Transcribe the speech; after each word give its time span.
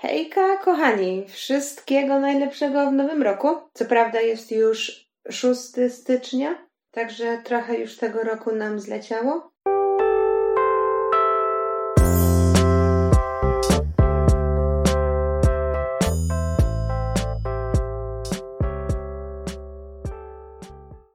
Hejka, 0.00 0.56
kochani! 0.56 1.24
Wszystkiego 1.28 2.20
najlepszego 2.20 2.90
w 2.90 2.92
nowym 2.92 3.22
roku. 3.22 3.48
Co 3.72 3.84
prawda 3.84 4.20
jest 4.20 4.52
już 4.52 5.08
6 5.30 5.60
stycznia, 5.88 6.66
także 6.90 7.42
trochę 7.44 7.78
już 7.78 7.96
tego 7.96 8.22
roku 8.22 8.52
nam 8.54 8.80
zleciało. 8.80 9.50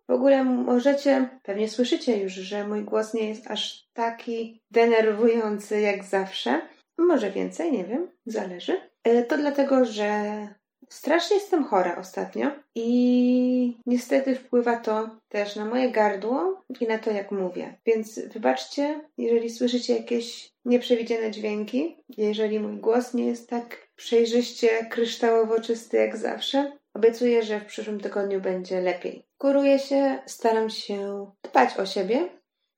W 0.07 0.11
ogóle 0.11 0.43
możecie, 0.43 1.39
pewnie 1.43 1.69
słyszycie 1.69 2.17
już, 2.17 2.33
że 2.33 2.67
mój 2.67 2.83
głos 2.83 3.13
nie 3.13 3.29
jest 3.29 3.51
aż 3.51 3.87
taki 3.93 4.61
denerwujący 4.71 5.81
jak 5.81 6.03
zawsze. 6.03 6.72
Może 6.97 7.31
więcej, 7.31 7.71
nie 7.71 7.83
wiem, 7.83 8.07
zależy. 8.25 8.81
E, 9.03 9.23
to 9.23 9.37
dlatego, 9.37 9.85
że 9.85 10.47
strasznie 10.89 11.35
jestem 11.35 11.63
chora 11.63 11.97
ostatnio 11.97 12.51
i 12.75 13.77
niestety 13.85 14.35
wpływa 14.35 14.77
to 14.77 15.09
też 15.29 15.55
na 15.55 15.65
moje 15.65 15.91
gardło 15.91 16.61
i 16.79 16.87
na 16.87 16.97
to, 16.97 17.11
jak 17.11 17.31
mówię. 17.31 17.77
Więc 17.85 18.19
wybaczcie, 18.19 19.01
jeżeli 19.17 19.49
słyszycie 19.49 19.97
jakieś 19.97 20.53
nieprzewidziane 20.65 21.31
dźwięki, 21.31 21.97
jeżeli 22.17 22.59
mój 22.59 22.77
głos 22.77 23.13
nie 23.13 23.25
jest 23.25 23.49
tak 23.49 23.87
przejrzyście 23.95 24.85
kryształowo 24.89 25.61
czysty 25.61 25.97
jak 25.97 26.17
zawsze. 26.17 26.77
Obiecuję, 26.93 27.43
że 27.43 27.59
w 27.59 27.65
przyszłym 27.65 27.99
tygodniu 27.99 28.41
będzie 28.41 28.81
lepiej. 28.81 29.25
Kuruję 29.37 29.79
się, 29.79 30.19
staram 30.25 30.69
się 30.69 31.31
dbać 31.43 31.77
o 31.77 31.85
siebie, 31.85 32.29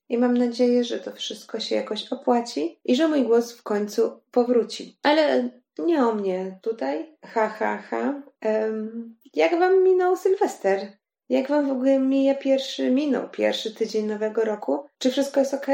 i 0.10 0.18
mam 0.18 0.38
nadzieję, 0.38 0.84
że 0.84 1.00
to 1.00 1.12
wszystko 1.12 1.60
się 1.60 1.76
jakoś 1.76 2.14
opłaci 2.14 2.80
i 2.86 2.96
że 2.96 3.08
mój 3.08 3.24
głos 3.24 3.54
w 3.54 3.64
końcu 3.64 4.22
powróci. 4.32 4.98
Ale 5.04 5.50
nie 5.80 6.08
o 6.08 6.16
mnie 6.16 6.60
tutaj. 6.62 7.16
Ha, 7.26 7.50
ha, 7.50 7.84
ha. 7.90 8.22
Um, 8.46 9.16
jak 9.34 9.60
wam 9.60 9.84
minął 9.84 10.16
Sylwester? 10.16 10.88
Jak 11.30 11.48
wam 11.48 11.68
w 11.68 11.72
ogóle 11.72 12.00
mija 12.00 12.36
pierwszy, 12.36 12.92
minął 12.92 13.30
pierwszy 13.30 13.76
tydzień 13.76 14.06
nowego 14.06 14.46
roku? 14.46 14.86
Czy 14.98 15.12
wszystko 15.12 15.40
jest 15.40 15.54
ok? 15.54 15.68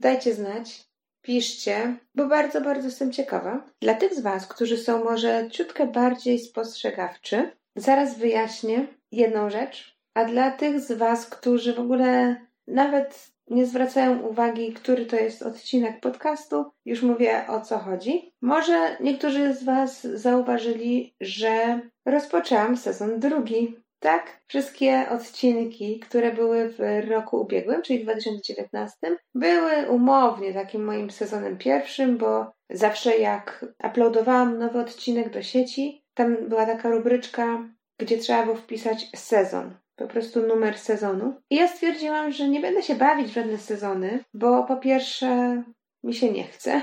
Dajcie 0.00 0.34
znać. 0.34 0.84
Piszcie, 1.22 1.96
bo 2.14 2.26
bardzo, 2.26 2.60
bardzo 2.60 2.86
jestem 2.86 3.12
ciekawa. 3.12 3.70
Dla 3.80 3.94
tych 3.94 4.14
z 4.14 4.20
Was, 4.20 4.46
którzy 4.46 4.76
są 4.78 5.04
może 5.04 5.48
ciutkę 5.50 5.86
bardziej 5.86 6.38
spostrzegawczy, 6.38 7.50
zaraz 7.76 8.18
wyjaśnię 8.18 8.86
jedną 9.12 9.50
rzecz. 9.50 9.98
A 10.14 10.24
dla 10.24 10.50
tych 10.50 10.80
z 10.80 10.92
Was, 10.92 11.26
którzy 11.26 11.74
w 11.74 11.80
ogóle 11.80 12.36
nawet 12.66 13.33
nie 13.48 13.66
zwracają 13.66 14.18
uwagi, 14.20 14.72
który 14.72 15.06
to 15.06 15.16
jest 15.16 15.42
odcinek 15.42 16.00
podcastu, 16.00 16.64
już 16.84 17.02
mówię 17.02 17.44
o 17.48 17.60
co 17.60 17.78
chodzi. 17.78 18.32
Może 18.42 18.96
niektórzy 19.00 19.54
z 19.54 19.64
Was 19.64 20.02
zauważyli, 20.02 21.14
że 21.20 21.80
rozpoczęłam 22.06 22.76
sezon 22.76 23.20
drugi. 23.20 23.76
Tak, 23.98 24.40
wszystkie 24.46 25.08
odcinki, 25.10 26.00
które 26.00 26.32
były 26.32 26.68
w 26.68 27.08
roku 27.08 27.40
ubiegłym, 27.40 27.82
czyli 27.82 28.02
2019, 28.02 28.96
były 29.34 29.88
umownie 29.88 30.54
takim 30.54 30.84
moim 30.84 31.10
sezonem 31.10 31.58
pierwszym, 31.58 32.18
bo 32.18 32.52
zawsze 32.70 33.16
jak 33.16 33.64
uploadowałam 33.88 34.58
nowy 34.58 34.80
odcinek 34.80 35.30
do 35.30 35.42
sieci, 35.42 36.04
tam 36.14 36.48
była 36.48 36.66
taka 36.66 36.90
rubryczka, 36.90 37.68
gdzie 37.98 38.18
trzeba 38.18 38.42
było 38.42 38.56
wpisać 38.56 39.10
sezon 39.16 39.74
po 39.96 40.06
prostu 40.06 40.46
numer 40.46 40.78
sezonu. 40.78 41.34
I 41.50 41.56
ja 41.56 41.68
stwierdziłam, 41.68 42.32
że 42.32 42.48
nie 42.48 42.60
będę 42.60 42.82
się 42.82 42.94
bawić 42.94 43.26
w 43.28 43.34
żadne 43.34 43.58
sezony, 43.58 44.24
bo 44.34 44.64
po 44.64 44.76
pierwsze 44.76 45.62
mi 46.02 46.14
się 46.14 46.32
nie 46.32 46.44
chce. 46.44 46.82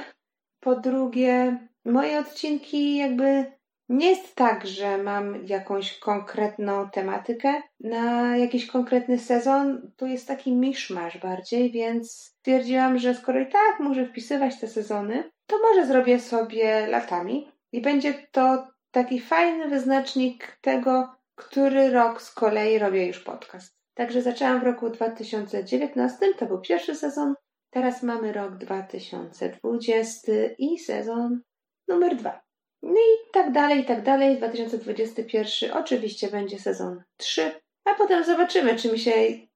Po 0.60 0.76
drugie, 0.76 1.58
moje 1.86 2.20
odcinki 2.20 2.98
jakby 2.98 3.46
nie 3.90 4.10
jest 4.10 4.36
tak, 4.36 4.68
że 4.68 4.98
mam 4.98 5.46
jakąś 5.46 6.00
konkretną 6.00 6.90
tematykę 6.90 7.62
na 7.80 8.38
jakiś 8.38 8.68
konkretny 8.68 9.20
sezon. 9.20 9.92
Tu 9.98 10.08
jest 10.08 10.28
taki 10.28 10.56
miszmasz 10.56 11.18
bardziej, 11.18 11.72
więc 11.72 12.12
stwierdziłam, 12.12 13.00
że 13.00 13.16
skoro 13.16 13.40
i 13.40 13.46
tak 13.46 13.80
muszę 13.80 14.06
wpisywać 14.06 14.60
te 14.60 14.68
sezony, 14.68 15.32
to 15.48 15.60
może 15.60 15.88
zrobię 15.88 16.20
sobie 16.20 16.88
latami 16.88 17.52
i 17.72 17.82
będzie 17.82 18.14
to 18.32 18.68
taki 18.92 19.20
fajny 19.20 19.68
wyznacznik 19.68 20.58
tego, 20.62 21.10
który 21.42 21.90
rok 21.92 22.22
z 22.22 22.34
kolei 22.34 22.80
robię 22.80 23.08
już 23.08 23.20
podcast. 23.20 23.74
Także 23.94 24.22
zaczęłam 24.22 24.60
w 24.60 24.64
roku 24.64 24.90
2019, 24.90 26.34
to 26.34 26.46
był 26.46 26.62
pierwszy 26.62 26.96
sezon. 26.96 27.34
Teraz 27.70 28.04
mamy 28.04 28.34
rok 28.34 28.58
2020 28.58 30.32
i 30.58 30.80
sezon 30.80 31.42
numer 31.88 32.16
dwa. 32.16 32.42
No 32.82 32.92
i 32.92 33.32
tak 33.34 33.52
dalej, 33.52 33.80
i 33.80 33.86
tak 33.86 34.04
dalej. 34.04 34.38
2021 34.38 35.72
oczywiście 35.72 36.28
będzie 36.28 36.60
sezon 36.60 37.04
3, 37.18 37.52
a 37.86 37.94
potem 37.94 38.24
zobaczymy, 38.24 38.76
czy 38.76 38.92
mi 38.92 39.00
się 39.00 39.12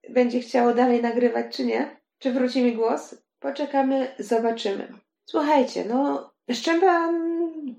będzie 0.10 0.40
chciało 0.40 0.74
dalej 0.74 1.02
nagrywać, 1.02 1.56
czy 1.56 1.66
nie. 1.66 2.02
Czy 2.20 2.32
wróci 2.32 2.64
mi 2.64 2.76
głos? 2.76 3.16
Poczekamy, 3.40 4.16
zobaczymy. 4.20 4.88
Słuchajcie, 5.30 5.86
no, 5.86 6.32
z 6.50 6.62
czym 6.62 6.82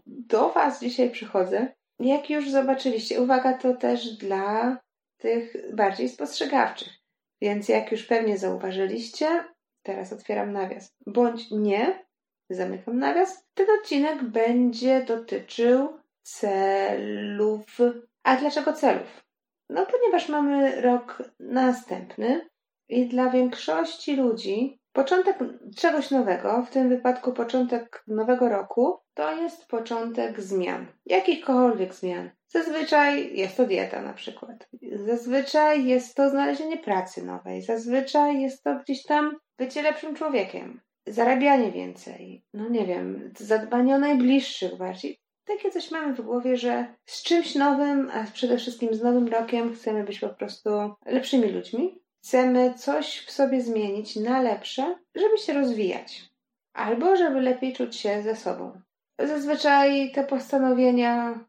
do 0.06 0.49
Was 0.49 0.81
dzisiaj 0.81 1.11
przychodzę? 1.11 1.75
Jak 1.99 2.31
już 2.31 2.51
zobaczyliście, 2.51 3.23
uwaga 3.23 3.59
to 3.59 3.75
też 3.75 4.17
dla 4.17 4.79
tych 5.17 5.75
bardziej 5.75 6.09
spostrzegawczych. 6.09 6.93
Więc 7.41 7.69
jak 7.69 7.93
już 7.93 8.03
pewnie 8.03 8.39
zauważyliście, 8.39 9.45
teraz 9.83 10.12
otwieram 10.12 10.53
nawias. 10.53 10.97
Bądź 11.06 11.51
nie, 11.51 12.05
zamykam 12.51 12.99
nawias. 12.99 13.47
Ten 13.55 13.67
odcinek 13.81 14.23
będzie 14.23 15.05
dotyczył 15.05 15.99
celów. 16.23 17.79
A 18.23 18.37
dlaczego 18.37 18.73
celów? 18.73 19.25
No, 19.69 19.87
ponieważ 19.87 20.29
mamy 20.29 20.81
rok 20.81 21.23
następny 21.41 22.49
i 22.89 23.09
dla 23.09 23.31
większości 23.31 24.17
ludzi 24.17 24.81
Początek 24.97 25.39
czegoś 25.77 26.11
nowego, 26.11 26.62
w 26.62 26.71
tym 26.71 26.89
wypadku 26.89 27.33
początek 27.33 28.05
nowego 28.06 28.49
roku, 28.49 28.99
to 29.16 29.43
jest 29.43 29.66
początek 29.66 30.41
zmian. 30.41 30.87
Jakichkolwiek 31.06 31.94
zmian. 31.94 32.31
Zazwyczaj 32.49 33.37
jest 33.37 33.56
to 33.56 33.66
dieta 33.66 34.03
na 34.03 34.12
przykład. 34.12 34.69
Zazwyczaj 34.93 35.87
jest 35.87 36.16
to 36.16 36.31
znalezienie 36.31 36.77
pracy 36.78 37.25
nowej. 37.25 37.62
Zazwyczaj 37.62 38.41
jest 38.41 38.65
to 38.65 38.75
gdzieś 38.75 39.03
tam 39.03 39.37
bycie 39.59 39.82
lepszym 39.82 40.15
człowiekiem. 40.15 40.81
Zarabianie 41.06 41.72
więcej. 41.72 42.44
No 42.55 42.69
nie 42.69 42.87
wiem, 42.87 43.32
zadbanie 43.38 43.94
o 43.94 43.99
najbliższych 43.99 44.76
bardziej. 44.76 45.19
Takie 45.44 45.71
coś 45.71 45.91
mamy 45.91 46.15
w 46.15 46.21
głowie, 46.21 46.56
że 46.56 46.94
z 47.05 47.22
czymś 47.22 47.55
nowym, 47.55 48.10
a 48.15 48.25
przede 48.32 48.59
wszystkim 48.59 48.94
z 48.94 49.03
nowym 49.03 49.28
rokiem 49.28 49.75
chcemy 49.75 50.05
być 50.05 50.21
po 50.21 50.28
prostu 50.28 50.71
lepszymi 51.06 51.49
ludźmi 51.49 52.06
chcemy 52.26 52.75
coś 52.75 53.25
w 53.26 53.31
sobie 53.31 53.60
zmienić 53.60 54.16
na 54.16 54.43
lepsze, 54.43 54.99
żeby 55.15 55.38
się 55.38 55.53
rozwijać, 55.53 56.25
albo 56.72 57.16
żeby 57.16 57.41
lepiej 57.41 57.72
czuć 57.72 57.97
się 57.97 58.22
ze 58.22 58.37
sobą. 58.37 58.81
Zazwyczaj 59.19 60.12
te 60.12 60.25
postanowienia 60.25 61.44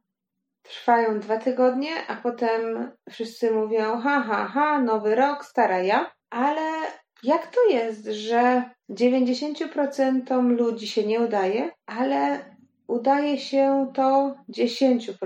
trwają 0.63 1.19
dwa 1.19 1.37
tygodnie, 1.37 2.07
a 2.07 2.15
potem 2.15 2.91
wszyscy 3.09 3.51
mówią: 3.51 3.99
ha, 3.99 4.23
ha, 4.27 4.47
ha, 4.53 4.81
nowy 4.81 5.15
rok, 5.15 5.45
stara 5.45 5.79
ja. 5.79 6.11
Ale 6.29 6.71
jak 7.23 7.47
to 7.47 7.69
jest, 7.69 8.05
że 8.05 8.63
90% 8.89 10.49
ludzi 10.49 10.87
się 10.87 11.05
nie 11.05 11.19
udaje, 11.19 11.71
ale 11.85 12.39
udaje 12.87 13.37
się 13.37 13.91
to 13.93 14.35
10% 14.49 15.17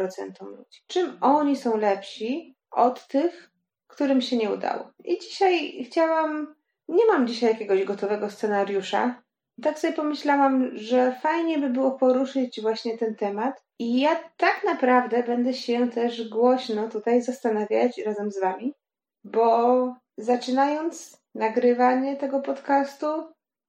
ludzi? 0.42 0.82
Czym 0.88 1.18
oni 1.22 1.56
są 1.56 1.78
lepsi 1.78 2.56
od 2.72 3.08
tych, 3.08 3.52
którym 3.88 4.22
się 4.22 4.38
nie 4.38 4.52
udało. 4.52 4.92
I 5.04 5.20
dzisiaj 5.20 5.84
chciałam, 5.84 6.56
nie 6.88 7.06
mam 7.06 7.28
dzisiaj 7.28 7.50
jakiegoś 7.50 7.84
gotowego 7.84 8.30
scenariusza. 8.30 9.22
Tak 9.62 9.80
sobie 9.80 9.94
pomyślałam, 9.94 10.78
że 10.78 11.16
fajnie 11.22 11.60
by 11.60 11.70
było 11.70 11.92
poruszyć 11.92 12.62
właśnie 12.62 12.98
ten 12.98 13.16
temat. 13.16 13.64
I 13.80 14.00
ja 14.00 14.16
tak 14.38 14.62
naprawdę 14.66 15.24
będę 15.24 15.54
się 15.54 15.90
też 15.90 16.30
głośno 16.30 16.90
tutaj 16.90 17.22
zastanawiać 17.22 17.98
razem 17.98 18.32
z 18.32 18.42
Wami, 18.42 18.74
bo 19.24 19.96
zaczynając 20.18 21.22
nagrywanie 21.36 22.16
tego 22.16 22.40
podcastu, 22.40 23.08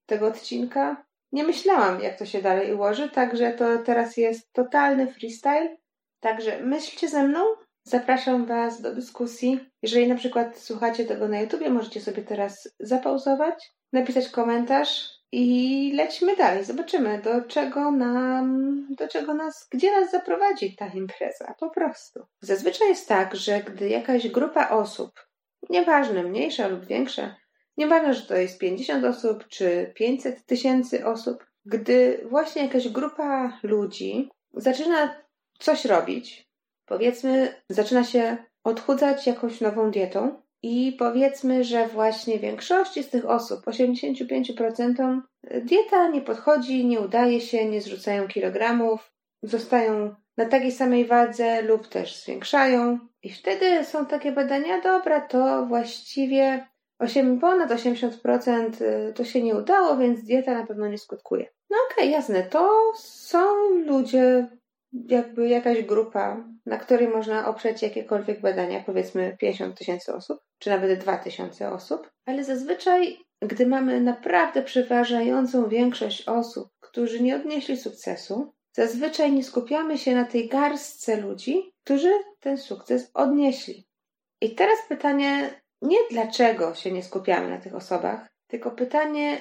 tego 0.06 0.26
odcinka, 0.26 1.04
nie 1.32 1.44
myślałam, 1.44 2.00
jak 2.00 2.18
to 2.18 2.26
się 2.26 2.42
dalej 2.42 2.74
ułoży, 2.74 3.08
także 3.08 3.52
to 3.52 3.78
teraz 3.78 4.16
jest 4.16 4.52
totalny 4.52 5.12
freestyle. 5.12 5.76
Także 6.20 6.60
myślcie 6.60 7.08
ze 7.08 7.22
mną, 7.22 7.40
Zapraszam 7.84 8.46
Was 8.46 8.82
do 8.82 8.94
dyskusji. 8.94 9.60
Jeżeli 9.82 10.08
na 10.08 10.14
przykład 10.14 10.58
słuchacie 10.58 11.04
tego 11.04 11.28
na 11.28 11.40
YouTubie, 11.40 11.70
możecie 11.70 12.00
sobie 12.00 12.22
teraz 12.22 12.68
zapauzować, 12.80 13.72
napisać 13.92 14.28
komentarz 14.28 15.21
i 15.32 15.92
lećmy 15.94 16.36
dalej. 16.36 16.64
Zobaczymy, 16.64 17.20
do 17.24 17.42
czego 17.42 17.90
nam, 17.90 18.86
do 18.90 19.08
czego 19.08 19.34
nas, 19.34 19.68
gdzie 19.70 20.00
nas 20.00 20.10
zaprowadzi 20.10 20.76
ta 20.76 20.86
impreza. 20.86 21.54
Po 21.60 21.70
prostu. 21.70 22.26
Zazwyczaj 22.40 22.88
jest 22.88 23.08
tak, 23.08 23.36
że 23.36 23.60
gdy 23.60 23.88
jakaś 23.88 24.28
grupa 24.28 24.68
osób, 24.68 25.26
nieważne, 25.70 26.22
mniejsza 26.22 26.68
lub 26.68 26.86
większa, 26.86 27.36
nieważne, 27.76 28.14
że 28.14 28.22
to 28.22 28.36
jest 28.36 28.58
50 28.58 29.04
osób 29.04 29.48
czy 29.48 29.92
500 29.94 30.46
tysięcy 30.46 31.06
osób, 31.06 31.46
gdy 31.66 32.26
właśnie 32.30 32.62
jakaś 32.62 32.88
grupa 32.88 33.58
ludzi 33.62 34.30
zaczyna 34.54 35.14
coś 35.58 35.84
robić, 35.84 36.48
powiedzmy, 36.86 37.54
zaczyna 37.68 38.04
się 38.04 38.36
odchudzać 38.64 39.26
jakąś 39.26 39.60
nową 39.60 39.90
dietą 39.90 40.41
i 40.62 40.96
powiedzmy, 40.98 41.64
że 41.64 41.88
właśnie 41.88 42.38
większości 42.38 43.02
z 43.02 43.10
tych 43.10 43.26
osób, 43.26 43.60
85%, 43.66 45.20
dieta 45.60 46.08
nie 46.08 46.20
podchodzi, 46.20 46.86
nie 46.86 47.00
udaje 47.00 47.40
się, 47.40 47.64
nie 47.64 47.80
zrzucają 47.80 48.28
kilogramów, 48.28 49.12
zostają 49.42 50.14
na 50.36 50.46
takiej 50.46 50.72
samej 50.72 51.04
wadze 51.04 51.62
lub 51.62 51.88
też 51.88 52.22
zwiększają. 52.22 52.98
I 53.22 53.30
wtedy 53.30 53.84
są 53.84 54.06
takie 54.06 54.32
badania, 54.32 54.80
dobra, 54.80 55.20
to 55.20 55.66
właściwie 55.66 56.66
8, 56.98 57.40
ponad 57.40 57.70
80% 57.70 58.82
y, 58.82 59.12
to 59.12 59.24
się 59.24 59.42
nie 59.42 59.54
udało, 59.54 59.96
więc 59.96 60.24
dieta 60.24 60.54
na 60.54 60.66
pewno 60.66 60.88
nie 60.88 60.98
skutkuje. 60.98 61.46
No 61.70 61.76
okej, 61.90 62.04
okay, 62.04 62.18
jasne, 62.18 62.42
to 62.42 62.92
są 62.96 63.44
ludzie, 63.86 64.48
jakby 64.92 65.48
jakaś 65.48 65.82
grupa, 65.82 66.44
na 66.66 66.78
której 66.78 67.08
można 67.08 67.48
oprzeć 67.48 67.82
jakiekolwiek 67.82 68.40
badania, 68.40 68.82
powiedzmy 68.86 69.36
50 69.40 69.78
tysięcy 69.78 70.14
osób, 70.14 70.40
czy 70.58 70.70
nawet 70.70 71.00
2 71.00 71.16
tysiące 71.16 71.72
osób, 71.72 72.10
ale 72.26 72.44
zazwyczaj, 72.44 73.18
gdy 73.40 73.66
mamy 73.66 74.00
naprawdę 74.00 74.62
przeważającą 74.62 75.68
większość 75.68 76.28
osób, 76.28 76.68
którzy 76.80 77.22
nie 77.22 77.36
odnieśli 77.36 77.76
sukcesu, 77.76 78.52
zazwyczaj 78.72 79.32
nie 79.32 79.44
skupiamy 79.44 79.98
się 79.98 80.14
na 80.14 80.24
tej 80.24 80.48
garstce 80.48 81.16
ludzi, 81.16 81.72
którzy 81.84 82.12
ten 82.40 82.58
sukces 82.58 83.10
odnieśli. 83.14 83.86
I 84.40 84.54
teraz 84.54 84.78
pytanie, 84.88 85.50
nie 85.82 85.98
dlaczego 86.10 86.74
się 86.74 86.92
nie 86.92 87.02
skupiamy 87.02 87.50
na 87.50 87.58
tych 87.58 87.74
osobach, 87.74 88.28
tylko 88.46 88.70
pytanie, 88.70 89.40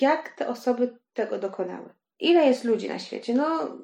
jak 0.00 0.28
te 0.36 0.48
osoby 0.48 0.98
tego 1.12 1.38
dokonały. 1.38 1.94
Ile 2.20 2.46
jest 2.46 2.64
ludzi 2.64 2.88
na 2.88 2.98
świecie? 2.98 3.34
No, 3.34 3.78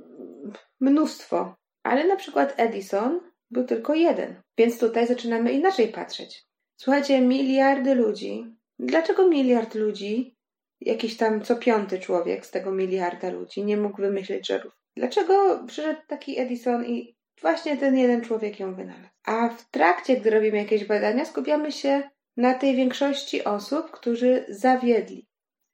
mnóstwo. 0.80 1.54
Ale 1.82 2.06
na 2.06 2.16
przykład 2.16 2.54
Edison 2.56 3.20
był 3.50 3.64
tylko 3.64 3.94
jeden. 3.94 4.42
Więc 4.58 4.78
tutaj 4.78 5.06
zaczynamy 5.06 5.52
inaczej 5.52 5.88
patrzeć. 5.88 6.46
Słuchajcie, 6.76 7.20
miliardy 7.20 7.94
ludzi. 7.94 8.56
Dlaczego 8.78 9.28
miliard 9.28 9.74
ludzi, 9.74 10.36
jakiś 10.80 11.16
tam 11.16 11.42
co 11.42 11.56
piąty 11.56 11.98
człowiek 11.98 12.46
z 12.46 12.50
tego 12.50 12.72
miliarda 12.72 13.30
ludzi, 13.30 13.64
nie 13.64 13.76
mógł 13.76 13.96
wymyślić 13.96 14.46
żarów? 14.46 14.72
Dlaczego 14.96 15.64
przyszedł 15.66 16.00
taki 16.06 16.38
Edison 16.40 16.84
i 16.86 17.16
właśnie 17.40 17.76
ten 17.76 17.96
jeden 17.96 18.22
człowiek 18.22 18.60
ją 18.60 18.74
wynalazł? 18.74 19.08
A 19.24 19.48
w 19.48 19.70
trakcie, 19.70 20.16
gdy 20.16 20.30
robimy 20.30 20.56
jakieś 20.58 20.84
badania, 20.84 21.24
skupiamy 21.24 21.72
się 21.72 22.10
na 22.36 22.54
tej 22.54 22.76
większości 22.76 23.44
osób, 23.44 23.90
którzy 23.90 24.44
zawiedli, 24.48 25.28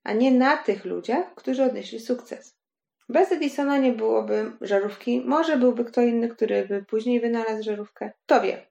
a 0.04 0.12
nie 0.12 0.30
na 0.30 0.56
tych 0.56 0.84
ludziach, 0.84 1.34
którzy 1.34 1.64
odnieśli 1.64 2.00
sukces. 2.00 2.61
Bez 3.08 3.32
Edisona 3.32 3.78
nie 3.78 3.92
byłoby 3.92 4.52
żarówki. 4.60 5.20
Może 5.20 5.56
byłby 5.56 5.84
kto 5.84 6.00
inny, 6.00 6.28
który 6.28 6.66
by 6.68 6.84
później 6.84 7.20
wynalazł 7.20 7.62
żarówkę. 7.62 8.12
Kto 8.26 8.40
wie. 8.40 8.66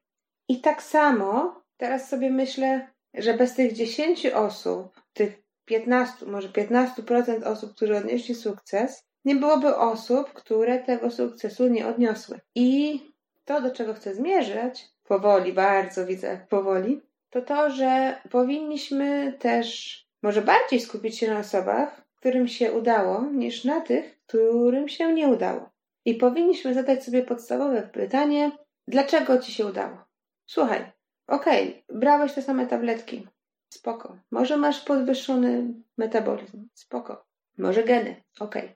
I 0.48 0.62
tak 0.62 0.84
samo 0.84 1.62
teraz 1.78 2.10
sobie 2.10 2.30
myślę, 2.30 2.88
że 3.14 3.34
bez 3.34 3.56
tych 3.56 3.74
10 3.74 4.26
osób, 4.26 5.02
tych 5.14 5.42
15, 5.66 6.26
może 6.26 6.50
15% 6.50 7.44
osób, 7.44 7.76
którzy 7.76 7.98
odnieśli 7.98 8.36
sukces, 8.36 9.04
nie 9.26 9.36
byłoby 9.36 9.76
osób, 9.76 10.34
które 10.34 10.80
tego 10.80 11.12
sukcesu 11.12 11.68
nie 11.68 11.88
odniosły. 11.88 12.40
I 12.56 13.00
to, 13.46 13.62
do 13.62 13.72
czego 13.72 13.94
chcę 13.94 14.16
zmierzać, 14.16 14.88
powoli, 15.04 15.54
bardzo 15.54 16.06
widzę 16.06 16.46
powoli, 16.50 17.02
to 17.30 17.42
to, 17.42 17.70
że 17.70 18.22
powinniśmy 18.32 19.34
też 19.40 19.98
może 20.24 20.42
bardziej 20.42 20.80
skupić 20.80 21.18
się 21.18 21.34
na 21.34 21.40
osobach, 21.40 22.02
którym 22.16 22.48
się 22.48 22.72
udało, 22.72 23.22
niż 23.22 23.64
na 23.64 23.82
tych, 23.82 24.21
którym 24.32 24.88
się 24.88 25.14
nie 25.14 25.28
udało. 25.28 25.70
I 26.06 26.16
powinniśmy 26.16 26.74
zadać 26.74 27.04
sobie 27.04 27.24
podstawowe 27.24 27.82
pytanie, 27.82 28.52
dlaczego 28.88 29.38
ci 29.38 29.52
się 29.52 29.66
udało? 29.66 29.98
Słuchaj, 30.46 30.92
okej, 31.28 31.70
okay, 31.70 32.00
brałeś 32.00 32.34
te 32.34 32.42
same 32.42 32.68
tabletki. 32.68 33.28
Spoko. 33.74 34.18
Może 34.32 34.58
masz 34.58 34.86
podwyższony 34.86 35.74
metabolizm. 35.98 36.68
Spoko. 36.74 37.26
Może 37.58 37.84
geny. 37.84 38.24
Okej. 38.40 38.64
Okay. 38.64 38.76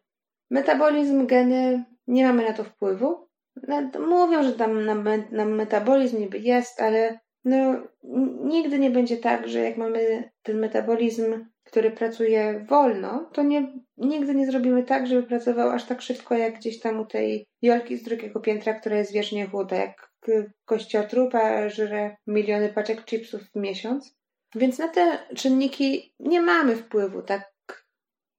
Metabolizm, 0.50 1.28
geny, 1.28 1.86
nie 2.08 2.26
mamy 2.26 2.46
na 2.46 2.54
to 2.54 2.64
wpływu. 2.64 3.28
Mówią, 4.00 4.44
że 4.44 4.54
tam 4.54 4.86
na, 4.86 4.96
na 5.32 5.46
metabolizm 5.46 6.20
niby 6.20 6.40
jest, 6.40 6.82
ale 6.82 7.20
no, 7.46 7.84
nigdy 8.44 8.80
nie 8.80 8.90
będzie 8.90 9.18
tak, 9.18 9.48
że 9.48 9.60
jak 9.60 9.78
mamy 9.78 10.32
ten 10.42 10.60
metabolizm 10.60 11.46
który 11.66 11.92
pracuje 11.92 12.66
wolno, 12.70 13.30
to 13.34 13.44
nie, 13.44 13.74
nigdy 13.98 14.36
nie 14.36 14.46
zrobimy 14.46 14.84
tak, 14.84 15.08
żeby 15.08 15.24
pracował 15.24 15.70
aż 15.70 15.84
tak 15.84 16.02
szybko, 16.02 16.36
jak 16.36 16.56
gdzieś 16.56 16.80
tam 16.80 17.00
u 17.00 17.06
tej 17.06 17.48
Jolki 17.62 17.98
z 17.98 18.04
drugiego 18.04 18.40
piętra, 18.40 18.74
która 18.74 18.98
jest 18.98 19.14
wiecznie 19.14 19.48
chuda, 19.48 19.76
jak 19.76 20.12
kościotrupa 20.66 21.70
żre 21.70 22.16
miliony 22.28 22.70
paczek 22.70 23.06
chipsów 23.06 23.42
w 23.42 23.56
miesiąc. 23.56 24.16
Więc 24.56 24.80
na 24.80 24.88
te 24.88 25.18
czynniki 25.36 26.14
nie 26.20 26.42
mamy 26.42 26.76
wpływu 26.76 27.22
tak, 27.22 27.52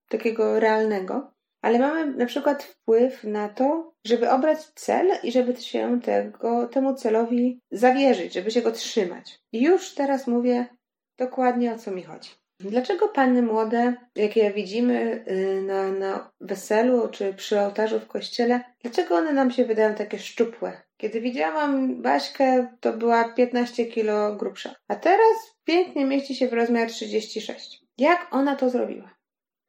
takiego 0.09 0.61
realnego, 0.61 1.33
ale 1.63 1.79
mamy 1.79 2.17
na 2.17 2.27
przykład 2.27 2.63
wpływ 2.63 3.25
na 3.25 3.49
to, 3.49 3.95
żeby 4.07 4.31
obrać 4.31 4.65
cel 4.65 5.11
i 5.23 5.33
żeby 5.33 5.57
się 5.57 6.01
tego, 6.01 6.69
temu 6.69 6.95
celowi 6.95 7.61
zawierzyć, 7.71 8.35
żeby 8.35 8.51
się 8.51 8.63
go 8.63 8.73
trzymać. 8.73 9.39
I 9.53 9.63
już 9.63 9.95
teraz 9.95 10.27
mówię 10.27 10.67
dokładnie 11.19 11.75
o 11.75 11.79
co 11.79 11.91
mi 11.91 12.03
chodzi. 12.03 12.31
Dlaczego 12.61 13.09
panny 13.09 13.43
młode, 13.43 13.95
jakie 14.15 14.51
widzimy 14.51 15.25
y, 15.29 15.63
na, 15.63 15.93
na 15.93 16.31
weselu 16.41 17.09
czy 17.09 17.35
przy 17.35 17.61
ołtarzu 17.61 18.01
w 18.01 18.07
kościele, 18.07 18.61
dlaczego 18.83 19.15
one 19.15 19.33
nam 19.33 19.51
się 19.51 19.65
wydają 19.65 19.95
takie 19.95 20.19
szczupłe? 20.19 20.83
Kiedy 20.97 21.21
widziałam 21.21 22.03
Baśkę, 22.03 22.77
to 22.81 22.93
była 22.93 23.25
15 23.25 23.87
kilo 23.87 24.37
grubsza, 24.37 24.75
a 24.89 24.97
teraz 24.97 25.57
pięknie 25.65 26.05
mieści 26.05 26.35
się 26.35 26.49
w 26.49 26.53
rozmiar 26.53 26.89
36. 26.89 27.83
Jak 27.99 28.29
ona 28.31 28.57
to 28.57 28.71
zrobiła? 28.71 29.17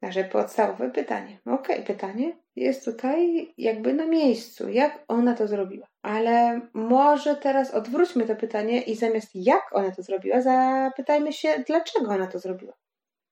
Nasze 0.02 0.24
podstawowe 0.24 0.90
pytanie. 0.90 1.40
Okej, 1.46 1.76
okay, 1.76 1.86
pytanie 1.86 2.36
jest 2.58 2.84
tutaj 2.84 3.52
jakby 3.58 3.94
na 3.94 4.06
miejscu. 4.06 4.68
Jak 4.68 5.04
ona 5.08 5.34
to 5.34 5.48
zrobiła? 5.48 5.86
Ale 6.02 6.60
może 6.74 7.36
teraz 7.36 7.74
odwróćmy 7.74 8.26
to 8.26 8.36
pytanie 8.36 8.82
i 8.82 8.96
zamiast 8.96 9.30
jak 9.34 9.62
ona 9.72 9.90
to 9.90 10.02
zrobiła, 10.02 10.40
zapytajmy 10.40 11.32
się, 11.32 11.64
dlaczego 11.66 12.10
ona 12.10 12.26
to 12.26 12.38
zrobiła. 12.38 12.72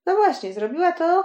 No 0.05 0.15
właśnie, 0.15 0.53
zrobiła 0.53 0.91
to 0.91 1.23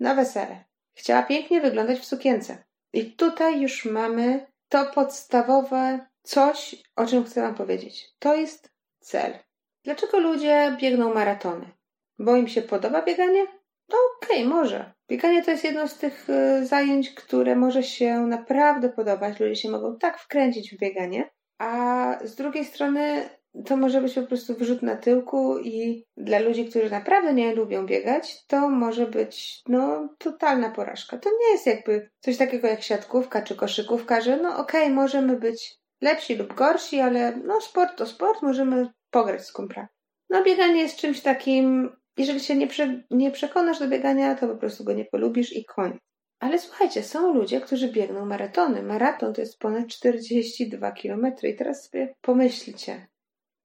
na 0.00 0.14
wesele. 0.14 0.64
Chciała 0.94 1.22
pięknie 1.22 1.60
wyglądać 1.60 1.98
w 1.98 2.04
sukience. 2.04 2.64
I 2.92 3.12
tutaj 3.12 3.60
już 3.60 3.84
mamy 3.84 4.46
to 4.68 4.86
podstawowe 4.86 6.06
coś, 6.22 6.76
o 6.96 7.06
czym 7.06 7.24
chcę 7.24 7.42
Wam 7.42 7.54
powiedzieć. 7.54 8.10
To 8.18 8.34
jest 8.34 8.70
cel. 9.00 9.38
Dlaczego 9.84 10.18
ludzie 10.18 10.76
biegną 10.80 11.14
maratony? 11.14 11.70
Bo 12.18 12.36
im 12.36 12.48
się 12.48 12.62
podoba 12.62 13.02
bieganie? 13.02 13.46
No 13.88 13.98
okej, 14.16 14.44
okay, 14.44 14.54
może. 14.54 14.92
Bieganie 15.12 15.42
to 15.42 15.50
jest 15.50 15.64
jedno 15.64 15.88
z 15.88 15.98
tych 15.98 16.30
y, 16.30 16.66
zajęć, 16.66 17.14
które 17.14 17.56
może 17.56 17.82
się 17.82 18.20
naprawdę 18.26 18.88
podobać. 18.88 19.40
Ludzie 19.40 19.56
się 19.56 19.70
mogą 19.70 19.98
tak 19.98 20.18
wkręcić 20.18 20.74
w 20.74 20.78
bieganie. 20.78 21.30
A 21.58 22.18
z 22.24 22.34
drugiej 22.34 22.64
strony 22.64 23.28
to 23.66 23.76
może 23.76 24.00
być 24.00 24.14
po 24.14 24.22
prostu 24.22 24.54
wyrzut 24.54 24.82
na 24.82 24.96
tyłku 24.96 25.58
i 25.58 26.04
dla 26.16 26.38
ludzi, 26.38 26.66
którzy 26.66 26.90
naprawdę 26.90 27.34
nie 27.34 27.54
lubią 27.54 27.86
biegać, 27.86 28.46
to 28.46 28.68
może 28.68 29.06
być 29.06 29.62
no 29.68 30.08
totalna 30.18 30.70
porażka. 30.70 31.18
To 31.18 31.30
nie 31.30 31.52
jest 31.52 31.66
jakby 31.66 32.10
coś 32.20 32.36
takiego 32.36 32.68
jak 32.68 32.82
siatkówka 32.82 33.42
czy 33.42 33.56
koszykówka, 33.56 34.20
że 34.20 34.36
no 34.36 34.58
okej, 34.58 34.82
okay, 34.82 34.94
możemy 34.94 35.36
być 35.36 35.74
lepsi 36.00 36.36
lub 36.36 36.54
gorsi, 36.54 37.00
ale 37.00 37.36
no 37.36 37.60
sport 37.60 37.98
to 37.98 38.06
sport, 38.06 38.42
możemy 38.42 38.88
pograć 39.10 39.46
z 39.46 39.52
kumplami. 39.52 39.88
No 40.30 40.44
bieganie 40.44 40.80
jest 40.80 40.96
czymś 40.96 41.20
takim, 41.20 41.96
jeżeli 42.16 42.40
się 42.40 42.56
nie, 42.56 42.66
prze, 42.66 43.02
nie 43.10 43.30
przekonasz 43.30 43.78
do 43.78 43.88
biegania, 43.88 44.34
to 44.34 44.48
po 44.48 44.56
prostu 44.56 44.84
go 44.84 44.92
nie 44.92 45.04
polubisz 45.04 45.52
i 45.52 45.64
koniec. 45.64 45.98
Ale 46.40 46.58
słuchajcie, 46.58 47.02
są 47.02 47.34
ludzie, 47.34 47.60
którzy 47.60 47.92
biegną 47.92 48.26
maratony. 48.26 48.82
Maraton 48.82 49.34
to 49.34 49.40
jest 49.40 49.58
ponad 49.58 49.86
42 49.86 50.92
km. 50.92 51.26
I 51.42 51.54
teraz 51.56 51.84
sobie 51.84 52.14
pomyślcie, 52.20 53.06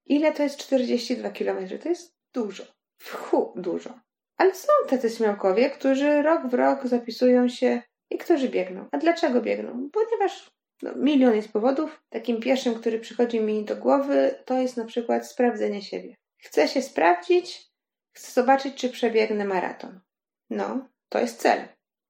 Ile 0.09 0.31
to 0.31 0.43
jest 0.43 0.57
42 0.57 1.29
km? 1.29 1.79
To 1.83 1.89
jest 1.89 2.15
dużo. 2.33 2.63
Wchu, 2.97 3.53
dużo. 3.55 3.99
Ale 4.37 4.55
są 4.55 4.67
tacy 4.89 5.09
śmiałkowie, 5.09 5.69
którzy 5.69 6.21
rok 6.21 6.47
w 6.47 6.53
rok 6.53 6.87
zapisują 6.87 7.49
się 7.49 7.81
i 8.09 8.17
którzy 8.17 8.49
biegną. 8.49 8.85
A 8.91 8.97
dlaczego 8.97 9.41
biegną? 9.41 9.89
Ponieważ 9.93 10.49
no, 10.81 10.95
milion 10.95 11.35
jest 11.35 11.53
powodów. 11.53 12.01
Takim 12.09 12.39
pierwszym, 12.39 12.75
który 12.75 12.99
przychodzi 12.99 13.39
mi 13.39 13.65
do 13.65 13.75
głowy, 13.75 14.35
to 14.45 14.61
jest 14.61 14.77
na 14.77 14.85
przykład 14.85 15.27
sprawdzenie 15.27 15.81
siebie. 15.81 16.15
Chcę 16.37 16.67
się 16.67 16.81
sprawdzić, 16.81 17.66
chcę 18.17 18.41
zobaczyć, 18.41 18.75
czy 18.75 18.89
przebiegnę 18.89 19.45
maraton. 19.45 19.99
No, 20.49 20.87
to 21.09 21.19
jest 21.19 21.41
cel. 21.41 21.67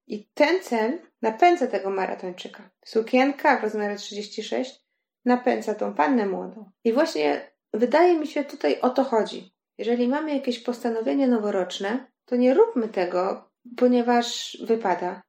I 0.07 0.29
ten 0.33 0.61
cel 0.61 0.99
napędza 1.21 1.67
tego 1.67 1.89
maratończyka. 1.89 2.69
Sukienka 2.85 3.59
w 3.59 3.63
rozmiarze 3.63 3.95
36 3.95 4.85
napędza 5.25 5.75
tą 5.75 5.93
pannę 5.93 6.25
młodą. 6.25 6.71
I 6.83 6.93
właśnie 6.93 7.51
Wydaje 7.73 8.19
mi 8.19 8.27
się, 8.27 8.43
tutaj 8.43 8.81
o 8.81 8.89
to 8.89 9.03
chodzi. 9.03 9.53
Jeżeli 9.77 10.07
mamy 10.07 10.33
jakieś 10.33 10.59
postanowienie 10.59 11.27
noworoczne, 11.27 12.07
to 12.25 12.35
nie 12.35 12.53
róbmy 12.53 12.87
tego, 12.89 13.49
ponieważ 13.77 14.57
wypada. 14.63 15.21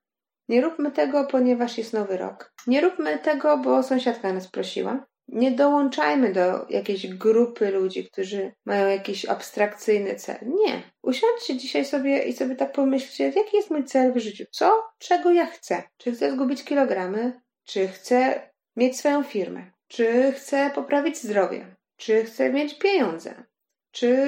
Nie 0.49 0.61
róbmy 0.61 0.91
tego, 0.91 1.25
ponieważ 1.25 1.79
jest 1.79 1.93
nowy 1.93 2.17
rok. 2.17 2.53
Nie 2.67 2.81
róbmy 2.81 3.19
tego, 3.19 3.59
bo 3.59 3.83
sąsiadka 3.83 4.33
nas 4.33 4.49
prosiła. 4.49 5.07
Nie 5.29 5.51
dołączajmy 5.51 6.33
do 6.33 6.67
jakiejś 6.71 7.07
grupy 7.07 7.71
ludzi, 7.71 8.05
którzy 8.05 8.53
mają 8.65 8.89
jakiś 8.89 9.25
abstrakcyjny 9.25 10.15
cel. 10.15 10.37
Nie. 10.43 10.83
Usiądźcie 11.03 11.57
dzisiaj 11.57 11.85
sobie 11.85 12.23
i 12.23 12.33
sobie 12.33 12.57
tak 12.57 12.73
pomyślcie, 12.73 13.25
jaki 13.25 13.57
jest 13.57 13.71
mój 13.71 13.85
cel 13.85 14.13
w 14.13 14.19
życiu. 14.19 14.45
Co? 14.51 14.89
Czego 14.99 15.33
ja 15.33 15.47
chcę? 15.47 15.83
Czy 15.97 16.13
chcę 16.13 16.33
zgubić 16.33 16.65
kilogramy? 16.65 17.41
Czy 17.65 17.89
chcę 17.89 18.51
mieć 18.77 18.99
swoją 18.99 19.23
firmę? 19.23 19.71
Czy 19.89 20.33
chcę 20.33 20.71
poprawić 20.75 21.19
zdrowie? 21.19 21.77
Czy 21.97 22.25
chcę 22.25 22.53
mieć 22.53 22.79
pieniądze? 22.79 23.45
Czy 23.91 24.27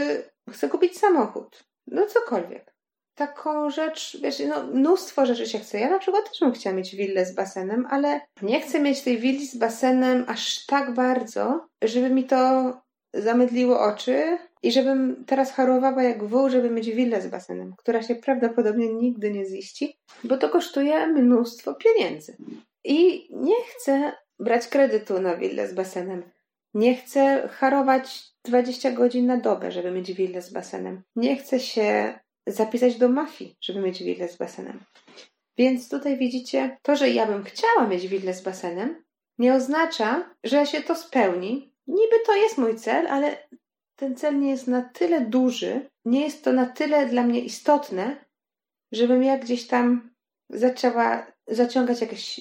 chcę 0.50 0.68
kupić 0.68 0.98
samochód? 0.98 1.64
No 1.86 2.06
cokolwiek. 2.06 2.69
Taką 3.14 3.70
rzecz, 3.70 4.18
wiesz, 4.22 4.42
no 4.48 4.62
mnóstwo 4.66 5.26
rzeczy 5.26 5.46
się 5.46 5.58
chce. 5.58 5.80
Ja 5.80 5.90
na 5.90 5.98
przykład 5.98 6.28
też 6.30 6.40
bym 6.40 6.52
chciała 6.52 6.76
mieć 6.76 6.96
willę 6.96 7.26
z 7.26 7.34
basenem, 7.34 7.86
ale 7.90 8.20
nie 8.42 8.60
chcę 8.60 8.80
mieć 8.80 9.02
tej 9.02 9.18
willi 9.18 9.46
z 9.46 9.56
basenem 9.56 10.24
aż 10.28 10.66
tak 10.66 10.94
bardzo, 10.94 11.68
żeby 11.82 12.10
mi 12.10 12.24
to 12.24 12.72
zamydliło 13.14 13.80
oczy 13.80 14.38
i 14.62 14.72
żebym 14.72 15.24
teraz 15.26 15.52
harowała 15.52 16.02
jak 16.02 16.24
wół, 16.24 16.50
żeby 16.50 16.70
mieć 16.70 16.90
willę 16.90 17.22
z 17.22 17.26
basenem, 17.26 17.74
która 17.78 18.02
się 18.02 18.14
prawdopodobnie 18.14 18.94
nigdy 18.94 19.30
nie 19.30 19.46
ziści, 19.46 19.98
bo 20.24 20.38
to 20.38 20.48
kosztuje 20.48 21.06
mnóstwo 21.06 21.74
pieniędzy. 21.74 22.36
I 22.84 23.28
nie 23.30 23.64
chcę 23.68 24.12
brać 24.38 24.68
kredytu 24.68 25.20
na 25.20 25.36
willę 25.36 25.68
z 25.68 25.74
basenem. 25.74 26.22
Nie 26.74 26.96
chcę 26.96 27.48
harować 27.48 28.22
20 28.44 28.90
godzin 28.90 29.26
na 29.26 29.36
dobę, 29.36 29.72
żeby 29.72 29.90
mieć 29.90 30.12
willę 30.12 30.42
z 30.42 30.52
basenem. 30.52 31.02
Nie 31.16 31.36
chcę 31.36 31.60
się 31.60 32.18
zapisać 32.52 32.98
do 32.98 33.08
mafii, 33.08 33.56
żeby 33.60 33.80
mieć 33.80 34.02
willę 34.02 34.28
z 34.28 34.36
basenem. 34.36 34.80
Więc 35.58 35.88
tutaj 35.88 36.18
widzicie, 36.18 36.78
to, 36.82 36.96
że 36.96 37.10
ja 37.10 37.26
bym 37.26 37.44
chciała 37.44 37.86
mieć 37.86 38.08
willę 38.08 38.34
z 38.34 38.42
basenem, 38.42 39.04
nie 39.38 39.54
oznacza, 39.54 40.34
że 40.44 40.66
się 40.66 40.82
to 40.82 40.94
spełni. 40.94 41.72
Niby 41.86 42.16
to 42.26 42.36
jest 42.36 42.58
mój 42.58 42.76
cel, 42.76 43.06
ale 43.08 43.48
ten 43.96 44.16
cel 44.16 44.40
nie 44.40 44.50
jest 44.50 44.66
na 44.66 44.82
tyle 44.82 45.20
duży, 45.20 45.90
nie 46.04 46.24
jest 46.24 46.44
to 46.44 46.52
na 46.52 46.66
tyle 46.66 47.06
dla 47.06 47.22
mnie 47.22 47.40
istotne, 47.40 48.24
żebym 48.92 49.22
ja 49.22 49.38
gdzieś 49.38 49.66
tam 49.66 50.10
zaczęła 50.50 51.26
zaciągać 51.46 52.00
jakieś, 52.00 52.40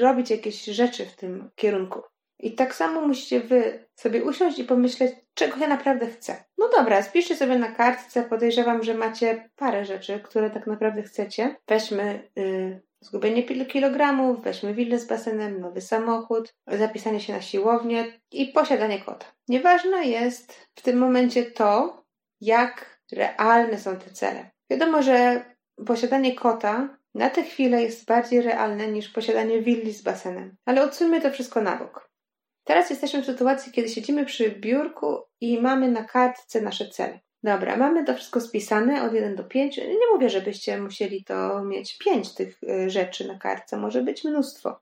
robić 0.00 0.30
jakieś 0.30 0.64
rzeczy 0.64 1.06
w 1.06 1.16
tym 1.16 1.50
kierunku. 1.54 2.00
I 2.38 2.54
tak 2.54 2.74
samo 2.74 3.00
musicie 3.00 3.40
wy 3.40 3.86
sobie 3.94 4.24
usiąść 4.24 4.58
i 4.58 4.64
pomyśleć, 4.64 5.12
czego 5.34 5.56
ja 5.56 5.66
naprawdę 5.66 6.06
chcę. 6.06 6.44
No 6.58 6.68
dobra, 6.76 7.02
spiszcie 7.02 7.36
sobie 7.36 7.58
na 7.58 7.72
kartce, 7.72 8.22
podejrzewam, 8.22 8.82
że 8.82 8.94
macie 8.94 9.50
parę 9.56 9.84
rzeczy, 9.84 10.20
które 10.20 10.50
tak 10.50 10.66
naprawdę 10.66 11.02
chcecie. 11.02 11.56
Weźmy 11.68 12.30
yy, 12.36 12.80
zgubienie 13.00 13.42
kilogramów, 13.42 14.42
weźmy 14.42 14.74
willę 14.74 14.98
z 14.98 15.06
basenem, 15.06 15.60
nowy 15.60 15.80
samochód, 15.80 16.54
zapisanie 16.66 17.20
się 17.20 17.32
na 17.32 17.40
siłownię 17.40 18.04
i 18.32 18.46
posiadanie 18.46 18.98
kota. 18.98 19.26
Nieważne 19.48 20.04
jest 20.04 20.66
w 20.74 20.82
tym 20.82 20.98
momencie 20.98 21.42
to, 21.42 22.02
jak 22.40 23.00
realne 23.12 23.78
są 23.78 23.96
te 23.96 24.10
cele. 24.10 24.50
Wiadomo, 24.70 25.02
że 25.02 25.44
posiadanie 25.86 26.34
kota 26.34 26.98
na 27.14 27.30
tę 27.30 27.42
chwilę 27.42 27.82
jest 27.82 28.06
bardziej 28.06 28.42
realne 28.42 28.88
niż 28.88 29.08
posiadanie 29.08 29.62
willi 29.62 29.92
z 29.92 30.02
basenem. 30.02 30.56
Ale 30.64 30.82
odsuńmy 30.82 31.20
to 31.20 31.30
wszystko 31.30 31.60
na 31.60 31.76
bok. 31.76 32.10
Teraz 32.66 32.90
jesteśmy 32.90 33.22
w 33.22 33.26
sytuacji, 33.26 33.72
kiedy 33.72 33.88
siedzimy 33.88 34.24
przy 34.24 34.50
biurku 34.50 35.22
i 35.40 35.60
mamy 35.60 35.90
na 35.90 36.04
kartce 36.04 36.60
nasze 36.60 36.88
cele. 36.88 37.20
Dobra, 37.42 37.76
mamy 37.76 38.04
to 38.04 38.14
wszystko 38.14 38.40
spisane 38.40 39.02
od 39.02 39.14
1 39.14 39.36
do 39.36 39.44
5. 39.44 39.76
Nie 39.76 40.06
mówię, 40.12 40.30
żebyście 40.30 40.78
musieli 40.78 41.24
to 41.24 41.64
mieć 41.64 41.98
5 41.98 42.34
tych 42.34 42.62
y, 42.62 42.90
rzeczy 42.90 43.28
na 43.28 43.38
kartce. 43.38 43.76
Może 43.76 44.02
być 44.02 44.24
mnóstwo. 44.24 44.80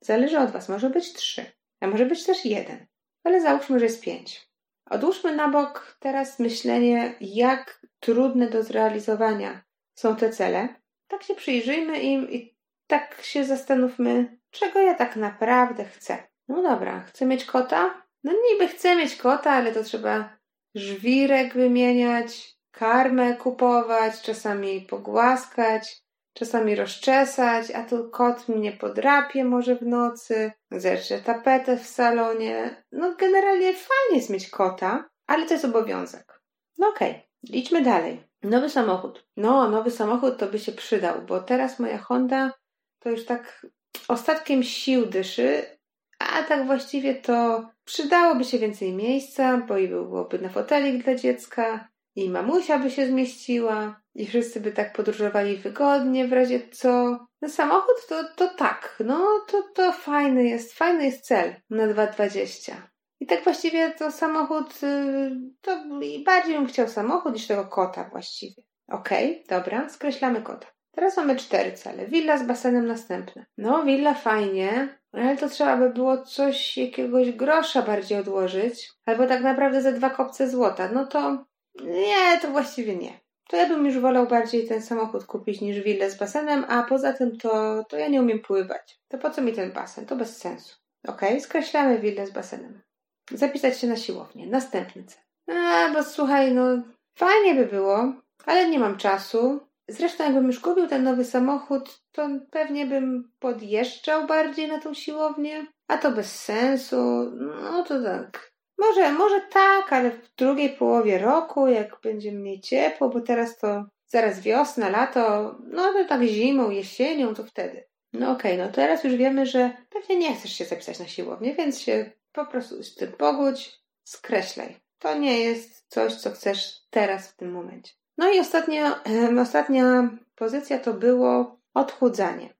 Zależy 0.00 0.38
od 0.38 0.50
Was. 0.50 0.68
Może 0.68 0.90
być 0.90 1.12
3, 1.12 1.44
a 1.80 1.86
może 1.86 2.06
być 2.06 2.24
też 2.24 2.44
1. 2.44 2.86
Ale 3.24 3.40
załóżmy, 3.40 3.78
że 3.78 3.84
jest 3.84 4.00
5. 4.02 4.50
Odłóżmy 4.90 5.36
na 5.36 5.48
bok 5.48 5.96
teraz 6.00 6.38
myślenie, 6.38 7.14
jak 7.20 7.86
trudne 8.00 8.50
do 8.50 8.62
zrealizowania 8.62 9.62
są 9.94 10.16
te 10.16 10.30
cele. 10.30 10.68
Tak 11.08 11.22
się 11.22 11.34
przyjrzyjmy 11.34 12.00
im 12.00 12.30
i 12.30 12.54
tak 12.86 13.22
się 13.22 13.44
zastanówmy, 13.44 14.38
czego 14.50 14.80
ja 14.80 14.94
tak 14.94 15.16
naprawdę 15.16 15.84
chcę. 15.84 16.29
No 16.50 16.62
dobra, 16.62 17.00
chcę 17.00 17.26
mieć 17.26 17.44
kota? 17.44 18.02
No 18.24 18.32
niby 18.50 18.68
chcę 18.68 18.96
mieć 18.96 19.16
kota, 19.16 19.50
ale 19.50 19.72
to 19.72 19.84
trzeba 19.84 20.36
żwirek 20.74 21.54
wymieniać, 21.54 22.56
karmę 22.70 23.36
kupować, 23.36 24.22
czasami 24.22 24.80
pogłaskać, 24.80 26.02
czasami 26.34 26.74
rozczesać, 26.74 27.70
a 27.70 27.84
tu 27.84 28.10
kot 28.10 28.48
mnie 28.48 28.72
podrapie 28.72 29.44
może 29.44 29.76
w 29.76 29.82
nocy, 29.82 30.52
zerze 30.70 31.18
tapetę 31.18 31.76
w 31.76 31.86
salonie. 31.86 32.84
No 32.92 33.14
generalnie 33.14 33.72
fajnie 33.72 34.16
jest 34.16 34.30
mieć 34.30 34.50
kota, 34.50 35.08
ale 35.26 35.46
to 35.46 35.54
jest 35.54 35.64
obowiązek. 35.64 36.40
No 36.78 36.88
okej, 36.88 37.10
okay, 37.10 37.22
idźmy 37.42 37.82
dalej. 37.82 38.24
Nowy 38.42 38.68
samochód. 38.70 39.26
No, 39.36 39.70
nowy 39.70 39.90
samochód 39.90 40.38
to 40.38 40.46
by 40.46 40.58
się 40.58 40.72
przydał, 40.72 41.22
bo 41.22 41.40
teraz 41.40 41.78
moja 41.78 41.98
Honda 41.98 42.52
to 42.98 43.10
już 43.10 43.24
tak 43.24 43.66
ostatkiem 44.08 44.62
sił 44.62 45.06
dyszy, 45.06 45.79
a 46.20 46.42
tak 46.42 46.66
właściwie 46.66 47.14
to 47.14 47.68
przydałoby 47.84 48.44
się 48.44 48.58
więcej 48.58 48.92
miejsca, 48.92 49.56
bo 49.56 49.78
i 49.78 49.88
byłoby 49.88 50.38
na 50.38 50.48
fotelik 50.48 51.04
dla 51.04 51.14
dziecka, 51.14 51.88
i 52.16 52.30
mamusia 52.30 52.78
by 52.78 52.90
się 52.90 53.06
zmieściła, 53.06 54.00
i 54.14 54.26
wszyscy 54.26 54.60
by 54.60 54.72
tak 54.72 54.92
podróżowali 54.92 55.56
wygodnie 55.56 56.28
w 56.28 56.32
razie 56.32 56.68
co. 56.68 57.18
No 57.42 57.48
samochód 57.48 58.06
to, 58.08 58.24
to 58.36 58.48
tak, 58.54 58.96
no 59.04 59.26
to, 59.48 59.62
to 59.74 59.92
fajny 59.92 60.44
jest, 60.44 60.74
fajny 60.74 61.04
jest 61.04 61.24
cel 61.24 61.54
na 61.70 61.86
2,20. 61.86 62.72
I 63.20 63.26
tak 63.26 63.44
właściwie 63.44 63.90
to 63.90 64.10
samochód, 64.10 64.82
y, 64.82 65.30
to 65.60 65.84
bardziej 66.24 66.54
bym 66.54 66.66
chciał 66.66 66.88
samochód 66.88 67.34
niż 67.34 67.46
tego 67.46 67.64
kota 67.64 68.08
właściwie. 68.10 68.62
Okej, 68.88 69.30
okay, 69.30 69.58
dobra, 69.58 69.88
skreślamy 69.88 70.42
kota. 70.42 70.66
Teraz 70.90 71.16
mamy 71.16 71.36
cztery 71.36 71.72
cele. 71.72 72.06
Willa 72.06 72.38
z 72.38 72.46
basenem 72.46 72.86
następne. 72.86 73.46
No, 73.58 73.84
willa 73.84 74.14
fajnie, 74.14 74.99
ale 75.12 75.36
to 75.36 75.48
trzeba 75.48 75.76
by 75.76 75.90
było 75.90 76.18
coś, 76.18 76.76
jakiegoś 76.76 77.32
grosza 77.32 77.82
bardziej 77.82 78.18
odłożyć. 78.18 78.92
Albo 79.06 79.26
tak 79.26 79.42
naprawdę 79.42 79.82
ze 79.82 79.92
dwa 79.92 80.10
kopce 80.10 80.50
złota. 80.50 80.88
No 80.92 81.06
to 81.06 81.44
nie, 81.84 82.40
to 82.42 82.50
właściwie 82.50 82.96
nie. 82.96 83.20
To 83.48 83.56
ja 83.56 83.68
bym 83.68 83.86
już 83.86 83.98
wolał 83.98 84.26
bardziej 84.26 84.68
ten 84.68 84.82
samochód 84.82 85.24
kupić 85.24 85.60
niż 85.60 85.80
willę 85.80 86.10
z 86.10 86.18
basenem, 86.18 86.64
a 86.68 86.82
poza 86.82 87.12
tym 87.12 87.38
to, 87.38 87.84
to 87.88 87.96
ja 87.96 88.08
nie 88.08 88.22
umiem 88.22 88.40
pływać. 88.40 89.00
To 89.08 89.18
po 89.18 89.30
co 89.30 89.42
mi 89.42 89.52
ten 89.52 89.72
basen? 89.72 90.06
To 90.06 90.16
bez 90.16 90.36
sensu. 90.36 90.76
Ok, 91.08 91.20
skreślamy 91.40 91.98
willę 91.98 92.26
z 92.26 92.30
basenem. 92.30 92.82
Zapisać 93.30 93.78
się 93.78 93.86
na 93.86 93.96
siłownię. 93.96 94.46
Następny 94.46 95.04
cel. 95.04 95.22
A, 95.56 95.92
bo 95.94 96.02
słuchaj, 96.02 96.54
no 96.54 96.82
fajnie 97.14 97.54
by 97.54 97.66
było, 97.66 98.12
ale 98.46 98.68
nie 98.68 98.78
mam 98.78 98.96
czasu. 98.96 99.60
Zresztą, 99.92 100.24
jakbym 100.24 100.46
już 100.46 100.60
kupił 100.60 100.86
ten 100.86 101.02
nowy 101.02 101.24
samochód, 101.24 102.00
to 102.12 102.28
pewnie 102.50 102.86
bym 102.86 103.32
podjeżdżał 103.38 104.26
bardziej 104.26 104.68
na 104.68 104.78
tą 104.78 104.94
siłownię, 104.94 105.66
a 105.88 105.98
to 105.98 106.10
bez 106.10 106.42
sensu. 106.42 107.30
No 107.62 107.82
to 107.82 108.02
tak. 108.02 108.52
Może, 108.78 109.12
może 109.12 109.40
tak, 109.40 109.92
ale 109.92 110.10
w 110.10 110.34
drugiej 110.36 110.70
połowie 110.70 111.18
roku, 111.18 111.66
jak 111.66 112.00
będzie 112.02 112.32
mniej 112.32 112.60
ciepło, 112.60 113.08
bo 113.08 113.20
teraz 113.20 113.58
to 113.58 113.84
zaraz 114.06 114.40
wiosna, 114.40 114.88
lato, 114.88 115.54
no 115.66 115.92
to 115.92 116.04
tak 116.04 116.22
zimą, 116.22 116.70
jesienią, 116.70 117.34
to 117.34 117.44
wtedy. 117.44 117.84
No 118.12 118.30
okej, 118.30 118.52
okay, 118.52 118.66
no 118.66 118.72
teraz 118.72 119.04
już 119.04 119.14
wiemy, 119.14 119.46
że 119.46 119.70
pewnie 119.90 120.16
nie 120.16 120.34
chcesz 120.34 120.52
się 120.52 120.64
zapisać 120.64 120.98
na 120.98 121.06
siłownię, 121.06 121.54
więc 121.54 121.80
się 121.80 122.10
po 122.32 122.46
prostu 122.46 122.82
z 122.82 122.94
tym 122.94 123.12
pogódź, 123.12 123.80
skreślaj. 124.04 124.76
To 124.98 125.18
nie 125.18 125.40
jest 125.40 125.84
coś, 125.88 126.14
co 126.14 126.30
chcesz 126.30 126.80
teraz 126.90 127.28
w 127.28 127.36
tym 127.36 127.52
momencie. 127.52 127.99
No 128.20 128.32
i 128.32 128.40
ostatnia, 128.40 129.00
ostatnia 129.40 130.10
pozycja 130.34 130.78
to 130.78 130.94
było 130.94 131.60
odchudzanie. 131.74 132.54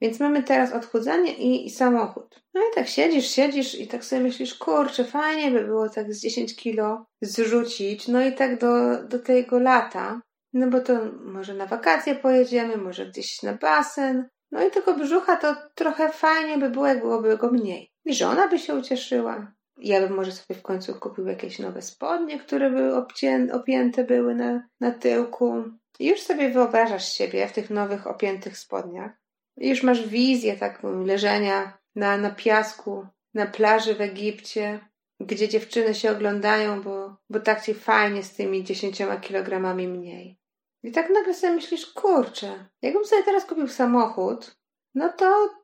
Więc 0.00 0.20
mamy 0.20 0.42
teraz 0.42 0.72
odchudzanie 0.72 1.34
i, 1.34 1.66
i, 1.66 1.70
samochód. 1.70 2.42
No 2.54 2.60
i 2.60 2.74
tak 2.74 2.88
siedzisz, 2.88 3.26
siedzisz 3.30 3.74
i 3.74 3.88
tak 3.88 4.04
sobie 4.04 4.22
myślisz, 4.22 4.54
kurczę, 4.54 5.04
fajnie 5.04 5.50
by 5.50 5.64
było 5.64 5.88
tak 5.88 6.14
z 6.14 6.22
10 6.22 6.56
kilo 6.56 7.06
zrzucić, 7.22 8.08
no 8.08 8.26
i 8.26 8.32
tak 8.32 8.60
do, 8.60 9.02
do 9.04 9.18
tego 9.18 9.58
lata, 9.58 10.20
no 10.52 10.66
bo 10.66 10.80
to 10.80 10.92
może 11.24 11.54
na 11.54 11.66
wakacje 11.66 12.14
pojedziemy, 12.14 12.76
może 12.76 13.06
gdzieś 13.06 13.42
na 13.42 13.52
basen, 13.52 14.28
no 14.52 14.66
i 14.66 14.70
tego 14.70 14.94
brzucha 14.94 15.36
to 15.36 15.56
trochę 15.74 16.08
fajnie 16.08 16.58
by 16.58 16.70
było, 16.70 16.86
jak 16.86 17.00
byłoby 17.00 17.36
go 17.36 17.50
mniej. 17.50 17.92
I 18.04 18.14
żona 18.14 18.48
by 18.48 18.58
się 18.58 18.74
ucieszyła, 18.74 19.52
ja 19.78 20.00
bym 20.00 20.14
może 20.14 20.32
sobie 20.32 20.60
w 20.60 20.62
końcu 20.62 20.94
kupił 20.94 21.26
jakieś 21.26 21.58
nowe 21.58 21.82
spodnie, 21.82 22.38
które 22.38 22.70
by 22.70 22.92
obcię- 22.92 23.52
opięte 23.52 24.04
były 24.04 24.34
na, 24.34 24.68
na 24.80 24.90
tyłku. 24.90 25.64
I 25.98 26.06
już 26.06 26.20
sobie 26.20 26.50
wyobrażasz 26.50 27.12
siebie 27.12 27.48
w 27.48 27.52
tych 27.52 27.70
nowych 27.70 28.06
opiętych 28.06 28.58
spodniach. 28.58 29.10
I 29.56 29.68
już 29.68 29.82
masz 29.82 30.08
wizję 30.08 30.56
taką 30.56 31.04
leżenia 31.04 31.78
na, 31.94 32.16
na 32.16 32.30
piasku, 32.30 33.06
na 33.34 33.46
plaży 33.46 33.94
w 33.94 34.00
Egipcie, 34.00 34.80
gdzie 35.20 35.48
dziewczyny 35.48 35.94
się 35.94 36.10
oglądają, 36.10 36.82
bo, 36.82 37.16
bo 37.30 37.40
tak 37.40 37.62
ci 37.62 37.74
fajnie 37.74 38.22
z 38.22 38.34
tymi 38.34 38.64
dziesięcioma 38.64 39.16
kilogramami 39.16 39.88
mniej. 39.88 40.38
I 40.82 40.92
tak 40.92 41.10
nagle 41.10 41.34
sobie 41.34 41.52
myślisz, 41.52 41.86
kurczę, 41.86 42.68
jakbym 42.82 43.04
sobie 43.04 43.22
teraz 43.22 43.44
kupił 43.44 43.68
samochód, 43.68 44.56
no 44.94 45.08
to 45.08 45.54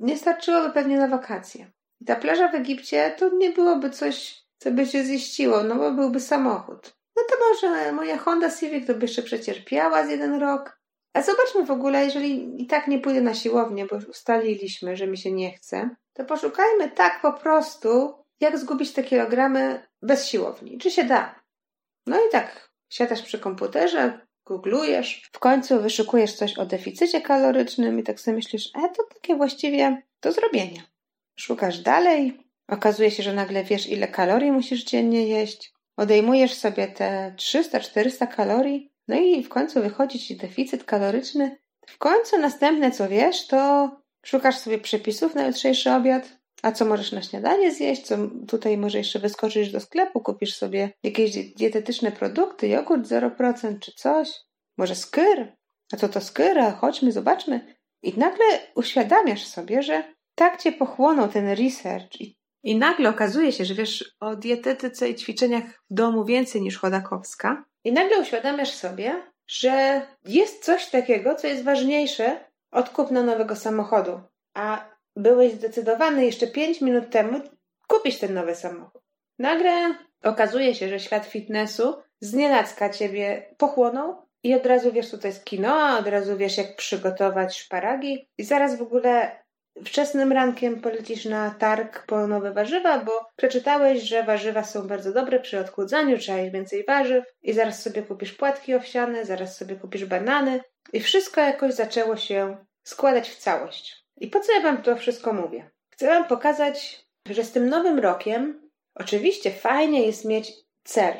nie 0.00 0.18
starczyłoby 0.18 0.74
pewnie 0.74 0.98
na 0.98 1.08
wakacje. 1.08 1.70
I 2.00 2.04
ta 2.04 2.16
plaża 2.16 2.48
w 2.48 2.54
Egipcie 2.54 3.14
to 3.18 3.28
nie 3.28 3.50
byłoby 3.50 3.90
coś, 3.90 4.44
co 4.58 4.70
by 4.70 4.86
się 4.86 5.04
ziściło, 5.04 5.62
no 5.62 5.74
bo 5.74 5.92
byłby 5.92 6.20
samochód. 6.20 6.96
No 7.16 7.22
to 7.28 7.34
może 7.48 7.92
moja 7.92 8.18
Honda 8.18 8.50
Civic 8.50 8.86
to 8.86 8.94
by 8.94 9.06
jeszcze 9.06 9.22
przecierpiała 9.22 10.06
z 10.06 10.10
jeden 10.10 10.40
rok. 10.40 10.80
A 11.12 11.22
zobaczmy 11.22 11.66
w 11.66 11.70
ogóle, 11.70 12.04
jeżeli 12.04 12.62
i 12.62 12.66
tak 12.66 12.88
nie 12.88 12.98
pójdę 12.98 13.20
na 13.20 13.34
siłownię, 13.34 13.86
bo 13.86 13.96
ustaliliśmy, 14.10 14.96
że 14.96 15.06
mi 15.06 15.18
się 15.18 15.32
nie 15.32 15.52
chce, 15.52 15.90
to 16.12 16.24
poszukajmy 16.24 16.90
tak 16.90 17.20
po 17.22 17.32
prostu, 17.32 18.14
jak 18.40 18.58
zgubić 18.58 18.92
te 18.92 19.02
kilogramy 19.02 19.86
bez 20.02 20.26
siłowni. 20.26 20.78
Czy 20.78 20.90
się 20.90 21.04
da? 21.04 21.40
No 22.06 22.16
i 22.16 22.30
tak, 22.30 22.70
siadasz 22.88 23.22
przy 23.22 23.38
komputerze, 23.38 24.26
googlujesz, 24.44 25.30
w 25.32 25.38
końcu 25.38 25.82
wyszukujesz 25.82 26.34
coś 26.34 26.58
o 26.58 26.66
deficycie 26.66 27.20
kalorycznym 27.20 27.98
i 27.98 28.02
tak 28.02 28.20
sobie 28.20 28.34
myślisz, 28.34 28.66
e, 28.66 28.88
to 28.96 29.04
takie 29.14 29.36
właściwie 29.36 30.02
do 30.22 30.32
zrobienia. 30.32 30.82
Szukasz 31.40 31.78
dalej, 31.78 32.38
okazuje 32.68 33.10
się, 33.10 33.22
że 33.22 33.32
nagle 33.32 33.64
wiesz, 33.64 33.88
ile 33.88 34.08
kalorii 34.08 34.52
musisz 34.52 34.84
dziennie 34.84 35.28
jeść, 35.28 35.72
odejmujesz 35.96 36.54
sobie 36.54 36.88
te 36.88 37.34
300-400 37.36 38.34
kalorii, 38.34 38.92
no 39.08 39.16
i 39.16 39.42
w 39.42 39.48
końcu 39.48 39.82
wychodzi 39.82 40.18
ci 40.18 40.36
deficyt 40.36 40.84
kaloryczny. 40.84 41.58
W 41.86 41.98
końcu 41.98 42.38
następne, 42.38 42.90
co 42.90 43.08
wiesz, 43.08 43.46
to 43.46 43.90
szukasz 44.26 44.58
sobie 44.58 44.78
przepisów 44.78 45.34
na 45.34 45.46
jutrzejszy 45.46 45.92
obiad, 45.92 46.38
a 46.62 46.72
co 46.72 46.84
możesz 46.84 47.12
na 47.12 47.22
śniadanie 47.22 47.72
zjeść? 47.72 48.02
Co 48.02 48.16
tutaj 48.48 48.78
może 48.78 48.98
jeszcze 48.98 49.18
wyskoczysz 49.18 49.72
do 49.72 49.80
sklepu, 49.80 50.20
kupisz 50.20 50.54
sobie 50.54 50.92
jakieś 51.02 51.52
dietetyczne 51.54 52.12
produkty, 52.12 52.68
jogurt 52.68 53.06
0% 53.06 53.78
czy 53.78 53.92
coś? 53.92 54.30
Może 54.76 54.94
skyr? 54.94 55.56
A 55.92 55.96
co 55.96 56.08
to 56.08 56.20
skyr? 56.20 56.58
A 56.58 56.72
chodźmy, 56.72 57.12
zobaczmy. 57.12 57.76
I 58.02 58.18
nagle 58.18 58.44
uświadamiasz 58.74 59.44
sobie, 59.44 59.82
że 59.82 60.04
tak 60.40 60.62
cię 60.62 60.72
pochłonął 60.72 61.28
ten 61.28 61.48
research 61.48 62.20
i, 62.20 62.38
i 62.62 62.76
nagle 62.78 63.08
okazuje 63.08 63.52
się, 63.52 63.64
że 63.64 63.74
wiesz 63.74 64.16
o 64.20 64.36
dietetyce 64.36 65.08
i 65.08 65.14
ćwiczeniach 65.14 65.64
w 65.64 65.94
domu 65.94 66.24
więcej 66.24 66.62
niż 66.62 66.78
Chodakowska. 66.78 67.64
I 67.84 67.92
nagle 67.92 68.20
uświadamiasz 68.20 68.70
sobie, 68.70 69.22
że 69.46 70.02
jest 70.24 70.64
coś 70.64 70.86
takiego, 70.86 71.34
co 71.34 71.46
jest 71.46 71.64
ważniejsze 71.64 72.44
od 72.70 72.90
kupna 72.90 73.22
nowego 73.22 73.56
samochodu. 73.56 74.20
A 74.54 74.88
byłeś 75.16 75.52
zdecydowany 75.52 76.24
jeszcze 76.24 76.46
5 76.46 76.80
minut 76.80 77.10
temu 77.10 77.40
kupić 77.88 78.18
ten 78.18 78.34
nowy 78.34 78.54
samochód. 78.54 79.02
Nagle 79.38 79.94
okazuje 80.22 80.74
się, 80.74 80.88
że 80.88 81.00
świat 81.00 81.26
fitnessu 81.26 81.94
znienacka 82.20 82.90
ciebie 82.90 83.54
pochłonął 83.58 84.16
i 84.42 84.54
od 84.54 84.66
razu 84.66 84.92
wiesz, 84.92 85.10
co 85.10 85.18
to 85.18 85.26
jest 85.26 85.44
kino, 85.44 85.98
od 85.98 86.06
razu 86.06 86.36
wiesz, 86.36 86.58
jak 86.58 86.76
przygotować 86.76 87.58
szparagi 87.58 88.28
i 88.38 88.44
zaraz 88.44 88.78
w 88.78 88.82
ogóle 88.82 89.39
wczesnym 89.84 90.32
rankiem 90.32 90.80
polecisz 90.80 91.24
na 91.24 91.50
targ 91.50 92.06
po 92.06 92.26
nowe 92.26 92.52
warzywa, 92.52 92.98
bo 92.98 93.12
przeczytałeś, 93.36 94.02
że 94.02 94.22
warzywa 94.22 94.64
są 94.64 94.86
bardzo 94.86 95.12
dobre 95.12 95.40
przy 95.40 95.58
odchudzaniu, 95.58 96.18
trzeba 96.18 96.38
jeść 96.38 96.52
więcej 96.52 96.84
warzyw 96.84 97.24
i 97.42 97.52
zaraz 97.52 97.82
sobie 97.82 98.02
kupisz 98.02 98.32
płatki 98.32 98.74
owsiane, 98.74 99.24
zaraz 99.24 99.56
sobie 99.56 99.76
kupisz 99.76 100.04
banany 100.04 100.60
i 100.92 101.00
wszystko 101.00 101.40
jakoś 101.40 101.74
zaczęło 101.74 102.16
się 102.16 102.56
składać 102.82 103.30
w 103.30 103.36
całość. 103.36 104.04
I 104.16 104.28
po 104.28 104.40
co 104.40 104.52
ja 104.52 104.60
Wam 104.60 104.82
to 104.82 104.96
wszystko 104.96 105.32
mówię? 105.32 105.70
Chcę 105.90 106.06
Wam 106.06 106.24
pokazać, 106.24 107.06
że 107.28 107.44
z 107.44 107.52
tym 107.52 107.68
nowym 107.68 107.98
rokiem 107.98 108.70
oczywiście 108.94 109.50
fajnie 109.50 110.06
jest 110.06 110.24
mieć 110.24 110.52
cel. 110.84 111.14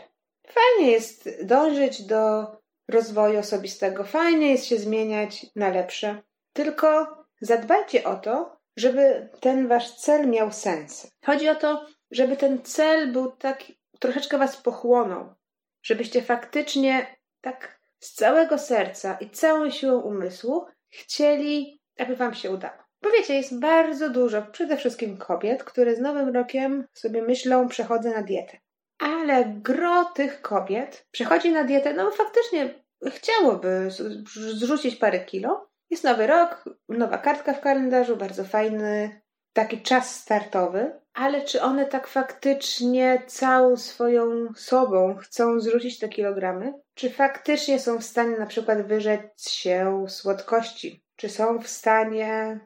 Fajnie 0.46 0.92
jest 0.92 1.44
dążyć 1.44 2.02
do 2.02 2.46
rozwoju 2.88 3.38
osobistego, 3.38 4.04
fajnie 4.04 4.50
jest 4.50 4.66
się 4.66 4.76
zmieniać 4.76 5.46
na 5.56 5.68
lepsze. 5.68 6.22
Tylko 6.52 7.19
zadbajcie 7.40 8.04
o 8.04 8.16
to, 8.16 8.56
żeby 8.76 9.28
ten 9.40 9.68
Wasz 9.68 9.96
cel 9.96 10.28
miał 10.28 10.52
sens. 10.52 11.10
Chodzi 11.24 11.48
o 11.48 11.54
to, 11.54 11.86
żeby 12.10 12.36
ten 12.36 12.62
cel 12.62 13.12
był 13.12 13.30
tak, 13.30 13.64
troszeczkę 13.98 14.38
Was 14.38 14.56
pochłonął, 14.56 15.34
żebyście 15.82 16.22
faktycznie 16.22 17.16
tak 17.40 17.80
z 18.00 18.12
całego 18.12 18.58
serca 18.58 19.16
i 19.20 19.30
całą 19.30 19.70
siłą 19.70 20.00
umysłu 20.00 20.66
chcieli, 20.88 21.80
aby 21.98 22.16
Wam 22.16 22.34
się 22.34 22.50
udało. 22.50 22.82
Bo 23.02 23.10
wiecie, 23.10 23.34
jest 23.34 23.60
bardzo 23.60 24.10
dużo, 24.10 24.42
przede 24.42 24.76
wszystkim 24.76 25.16
kobiet, 25.16 25.64
które 25.64 25.96
z 25.96 26.00
Nowym 26.00 26.34
Rokiem 26.34 26.86
sobie 26.92 27.22
myślą, 27.22 27.68
przechodzę 27.68 28.10
na 28.10 28.22
dietę. 28.22 28.58
Ale 28.98 29.44
gro 29.44 30.04
tych 30.04 30.42
kobiet 30.42 31.06
przechodzi 31.10 31.52
na 31.52 31.64
dietę, 31.64 31.94
no 31.94 32.10
faktycznie 32.10 32.84
chciałoby 33.06 33.88
zrzucić 34.34 34.96
parę 34.96 35.24
kilo. 35.24 35.69
Jest 35.90 36.04
nowy 36.04 36.26
rok, 36.26 36.64
nowa 36.88 37.18
kartka 37.18 37.52
w 37.52 37.60
kalendarzu, 37.60 38.16
bardzo 38.16 38.44
fajny, 38.44 39.20
taki 39.52 39.82
czas 39.82 40.14
startowy, 40.14 41.00
ale 41.14 41.44
czy 41.44 41.62
one 41.62 41.86
tak 41.86 42.06
faktycznie 42.06 43.22
całą 43.26 43.76
swoją 43.76 44.54
sobą 44.56 45.16
chcą 45.16 45.60
zrzucić 45.60 45.98
te 45.98 46.08
kilogramy? 46.08 46.74
Czy 46.94 47.10
faktycznie 47.10 47.78
są 47.78 47.98
w 47.98 48.04
stanie 48.04 48.38
na 48.38 48.46
przykład 48.46 48.82
wyrzec 48.82 49.50
się 49.50 50.04
słodkości? 50.08 51.04
Czy 51.16 51.28
są 51.28 51.58
w 51.58 51.68
stanie 51.68 52.60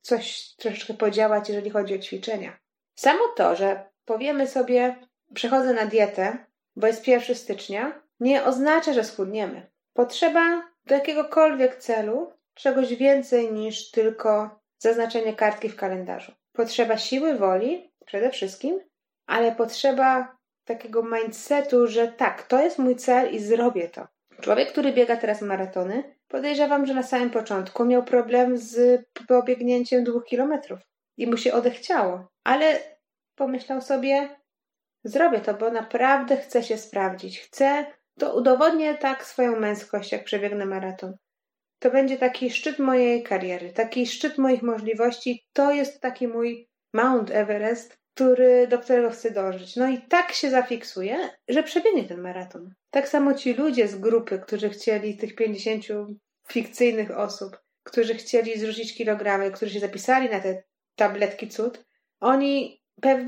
coś 0.00 0.54
troszeczkę 0.54 0.94
podziałać, 0.94 1.48
jeżeli 1.48 1.70
chodzi 1.70 1.94
o 1.94 1.98
ćwiczenia. 1.98 2.58
Samo 2.94 3.24
to, 3.36 3.56
że 3.56 3.90
powiemy 4.04 4.46
sobie, 4.46 4.96
przechodzę 5.34 5.74
na 5.74 5.86
dietę, 5.86 6.46
bo 6.76 6.86
jest 6.86 7.08
1 7.08 7.36
stycznia, 7.36 8.02
nie 8.20 8.44
oznacza, 8.44 8.92
że 8.92 9.04
schudniemy. 9.04 9.70
Potrzeba 9.92 10.62
do 10.86 10.94
jakiegokolwiek 10.94 11.76
celu 11.76 12.32
czegoś 12.54 12.94
więcej 12.94 13.52
niż 13.52 13.90
tylko 13.90 14.60
zaznaczenie 14.78 15.34
kartki 15.34 15.68
w 15.68 15.76
kalendarzu. 15.76 16.32
Potrzeba 16.52 16.98
siły 16.98 17.34
woli 17.34 17.92
przede 18.06 18.30
wszystkim, 18.30 18.80
ale 19.26 19.52
potrzeba 19.52 20.36
takiego 20.64 21.02
mindsetu, 21.02 21.86
że 21.86 22.08
tak, 22.08 22.42
to 22.42 22.62
jest 22.62 22.78
mój 22.78 22.96
cel 22.96 23.34
i 23.34 23.38
zrobię 23.38 23.88
to. 23.88 24.06
Człowiek, 24.40 24.72
który 24.72 24.92
biega 24.92 25.16
teraz 25.16 25.42
maratony, 25.42 26.16
podejrzewam, 26.28 26.86
że 26.86 26.94
na 26.94 27.02
samym 27.02 27.30
początku 27.30 27.84
miał 27.84 28.04
problem 28.04 28.58
z 28.58 29.04
pobiegnięciem 29.28 30.04
dwóch 30.04 30.24
kilometrów 30.24 30.78
i 31.16 31.26
mu 31.26 31.36
się 31.36 31.52
odechciało, 31.52 32.26
ale 32.44 32.78
pomyślał 33.34 33.80
sobie, 33.80 34.28
zrobię 35.04 35.40
to, 35.40 35.54
bo 35.54 35.70
naprawdę 35.70 36.36
chcę 36.36 36.62
się 36.62 36.78
sprawdzić. 36.78 37.40
Chcę, 37.40 37.86
to 38.18 38.36
udowodnię 38.36 38.94
tak 38.94 39.24
swoją 39.24 39.60
męskość, 39.60 40.12
jak 40.12 40.24
przebiegnę 40.24 40.66
maraton. 40.66 41.16
To 41.84 41.90
będzie 41.90 42.18
taki 42.18 42.50
szczyt 42.50 42.78
mojej 42.78 43.22
kariery, 43.22 43.72
taki 43.72 44.06
szczyt 44.06 44.38
moich 44.38 44.62
możliwości. 44.62 45.46
To 45.52 45.72
jest 45.72 46.00
taki 46.00 46.28
mój 46.28 46.68
Mount 46.94 47.30
Everest, 47.30 47.98
który, 48.14 48.66
do 48.66 48.78
którego 48.78 49.10
chcę 49.10 49.30
dążyć. 49.30 49.76
No 49.76 49.88
i 49.88 49.98
tak 49.98 50.32
się 50.32 50.50
zafiksuje, 50.50 51.16
że 51.48 51.62
przebiegnie 51.62 52.04
ten 52.04 52.20
maraton. 52.20 52.74
Tak 52.90 53.08
samo 53.08 53.34
ci 53.34 53.54
ludzie 53.54 53.88
z 53.88 53.96
grupy, 53.96 54.38
którzy 54.38 54.70
chcieli 54.70 55.16
tych 55.16 55.34
50 55.34 55.84
fikcyjnych 56.48 57.18
osób, 57.18 57.60
którzy 57.82 58.14
chcieli 58.14 58.58
zrzucić 58.58 58.96
kilogramy, 58.96 59.50
którzy 59.50 59.72
się 59.72 59.80
zapisali 59.80 60.30
na 60.30 60.40
te 60.40 60.62
tabletki 60.96 61.48
cud, 61.48 61.84
oni 62.20 62.82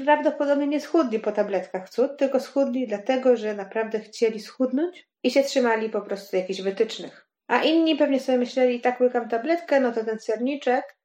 prawdopodobnie 0.05 0.67
nie 0.67 0.81
schudli 0.81 1.21
po 1.21 1.33
tabletkach 1.33 1.91
cud, 1.91 2.17
tylko 2.19 2.41
schudli 2.41 2.87
dlatego, 2.87 3.37
że 3.37 3.55
naprawdę 3.55 4.01
chcieli 4.01 4.41
schudnąć 4.41 5.09
i 5.23 5.31
się 5.31 5.43
trzymali 5.43 5.91
po 5.91 6.01
prostu 6.01 6.37
jakichś 6.37 6.61
wytycznych. 6.61 7.26
A 7.47 7.63
inni 7.63 7.97
pewnie 7.97 8.21
sobie 8.21 8.39
myśleli, 8.39 8.81
tak 8.81 9.01
łykam 9.01 9.29
tabletkę, 9.29 9.81
no 9.81 9.93
to 9.93 10.05
ten 10.05 10.19
serniczek, 10.19 10.97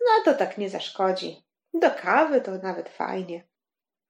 no 0.00 0.24
to 0.24 0.38
tak 0.38 0.58
nie 0.58 0.70
zaszkodzi. 0.70 1.44
Do 1.74 1.90
kawy 1.90 2.40
to 2.40 2.52
nawet 2.52 2.88
fajnie. 2.88 3.48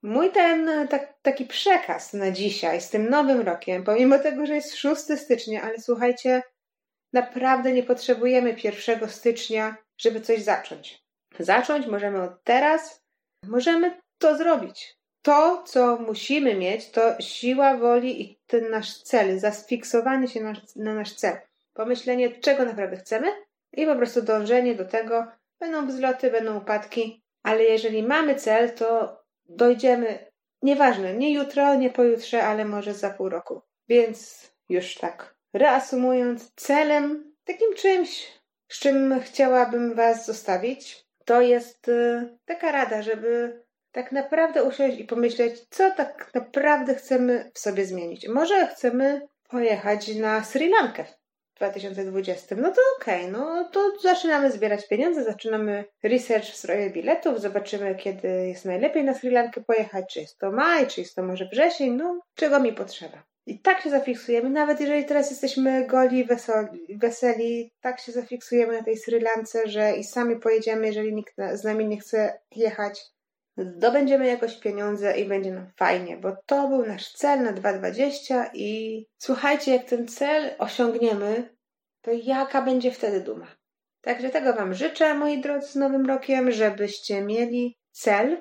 Mój 0.03 0.31
ten 0.31 0.88
tak, 0.88 1.14
taki 1.22 1.46
przekaz 1.46 2.12
na 2.12 2.31
dzisiaj 2.31 2.81
z 2.81 2.90
tym 2.90 3.11
nowym 3.11 3.40
rokiem, 3.40 3.85
pomimo 3.85 4.18
tego, 4.18 4.46
że 4.46 4.55
jest 4.55 4.76
6 4.76 5.03
stycznia, 5.16 5.62
ale 5.62 5.79
słuchajcie, 5.79 6.42
naprawdę 7.12 7.72
nie 7.72 7.83
potrzebujemy 7.83 8.57
1 8.64 9.09
stycznia, 9.09 9.76
żeby 9.98 10.20
coś 10.20 10.42
zacząć. 10.42 11.05
Zacząć 11.38 11.87
możemy 11.87 12.22
od 12.22 12.44
teraz, 12.44 13.05
możemy 13.46 14.00
to 14.18 14.37
zrobić. 14.37 14.96
To, 15.22 15.62
co 15.66 15.96
musimy 15.96 16.55
mieć, 16.55 16.90
to 16.90 17.20
siła 17.20 17.76
woli 17.76 18.22
i 18.22 18.40
ten 18.46 18.70
nasz 18.70 19.03
cel, 19.03 19.38
zasfiksowanie 19.38 20.29
się 20.29 20.40
na, 20.40 20.53
na 20.76 20.94
nasz 20.94 21.14
cel. 21.14 21.38
Pomyślenie, 21.74 22.30
czego 22.30 22.64
naprawdę 22.64 22.96
chcemy 22.96 23.26
i 23.72 23.87
po 23.87 23.96
prostu 23.96 24.22
dążenie 24.22 24.74
do 24.74 24.85
tego. 24.85 25.26
Będą 25.61 25.87
wzloty, 25.87 26.30
będą 26.30 26.59
upadki, 26.59 27.24
ale 27.42 27.62
jeżeli 27.64 28.02
mamy 28.02 28.35
cel, 28.35 28.74
to 28.74 29.20
dojdziemy, 29.48 30.30
nieważne, 30.62 31.14
nie 31.14 31.35
jutro, 31.35 31.74
nie 31.74 31.90
pojutrze, 31.90 32.42
ale 32.42 32.64
może 32.64 32.94
za 32.94 33.11
pół 33.11 33.28
roku. 33.28 33.62
Więc 33.88 34.50
już 34.68 34.94
tak 34.94 35.35
reasumując, 35.52 36.52
celem, 36.54 37.35
takim 37.44 37.74
czymś, 37.74 38.40
z 38.68 38.78
czym 38.78 39.20
chciałabym 39.20 39.94
Was 39.94 40.26
zostawić, 40.26 41.06
to 41.24 41.40
jest 41.40 41.88
y, 41.88 42.38
taka 42.44 42.72
rada, 42.72 43.02
żeby 43.02 43.62
tak 43.92 44.12
naprawdę 44.12 44.64
usiąść 44.64 44.98
i 44.98 45.04
pomyśleć, 45.04 45.61
co 45.70 45.90
tak 45.90 46.30
naprawdę 46.35 46.94
chcemy 46.94 47.50
w 47.54 47.59
sobie 47.59 47.85
zmienić. 47.85 48.28
Może 48.28 48.66
chcemy 48.66 49.28
pojechać 49.48 50.14
na 50.14 50.44
Sri 50.44 50.68
Lankę 50.68 51.04
2020. 51.61 52.57
No 52.57 52.68
to 52.68 52.81
okej, 53.01 53.20
okay, 53.20 53.33
no 53.33 53.68
to 53.73 53.92
zaczynamy 54.03 54.53
zbierać 54.53 54.88
pieniądze, 54.88 55.25
zaczynamy 55.25 55.85
research 56.03 56.44
w 56.44 56.57
sprawie 56.57 56.90
biletów, 56.90 57.40
zobaczymy 57.40 57.94
kiedy 57.94 58.29
jest 58.29 58.64
najlepiej 58.64 59.05
na 59.05 59.14
Sri 59.14 59.31
Lankę 59.31 59.61
pojechać, 59.61 60.05
czy 60.12 60.20
jest 60.20 60.38
to 60.38 60.53
maj, 60.53 60.87
czy 60.87 61.01
jest 61.01 61.14
to 61.14 61.23
może 61.23 61.49
wrzesień, 61.53 61.92
no 61.92 62.20
czego 62.35 62.61
mi 62.61 62.73
potrzeba. 62.73 63.23
I 63.46 63.59
tak 63.59 63.81
się 63.81 63.90
zafiksujemy, 63.90 64.51
nawet 64.51 64.81
jeżeli 64.81 65.05
teraz 65.05 65.31
jesteśmy 65.31 65.87
goli, 65.87 66.25
weseli, 66.25 66.99
weseli 66.99 67.73
tak 67.81 68.01
się 68.01 68.12
zafiksujemy 68.12 68.77
na 68.79 68.85
tej 68.85 68.96
Sri 68.96 69.20
Lance, 69.20 69.62
że 69.66 69.92
i 69.92 70.05
sami 70.05 70.37
pojedziemy, 70.37 70.87
jeżeli 70.87 71.14
nikt 71.14 71.35
z 71.53 71.64
nami 71.64 71.87
nie 71.87 72.01
chce 72.01 72.40
jechać, 72.57 73.01
zdobędziemy 73.56 74.26
jakoś 74.26 74.56
pieniądze 74.56 75.18
i 75.18 75.24
będzie 75.24 75.52
nam 75.52 75.70
fajnie, 75.76 76.16
bo 76.16 76.36
to 76.46 76.68
był 76.68 76.86
nasz 76.86 77.12
cel 77.12 77.42
na 77.42 77.52
2020 77.52 78.50
i 78.54 79.06
słuchajcie, 79.18 79.72
jak 79.72 79.84
ten 79.84 80.08
cel 80.08 80.50
osiągniemy, 80.58 81.56
to 82.02 82.10
jaka 82.12 82.62
będzie 82.62 82.92
wtedy 82.92 83.20
duma. 83.20 83.46
Także 84.00 84.30
tego 84.30 84.52
Wam 84.52 84.74
życzę, 84.74 85.14
moi 85.14 85.40
drodzy, 85.40 85.68
z 85.68 85.76
Nowym 85.76 86.06
Rokiem, 86.06 86.52
żebyście 86.52 87.22
mieli 87.22 87.78
cel 87.90 88.36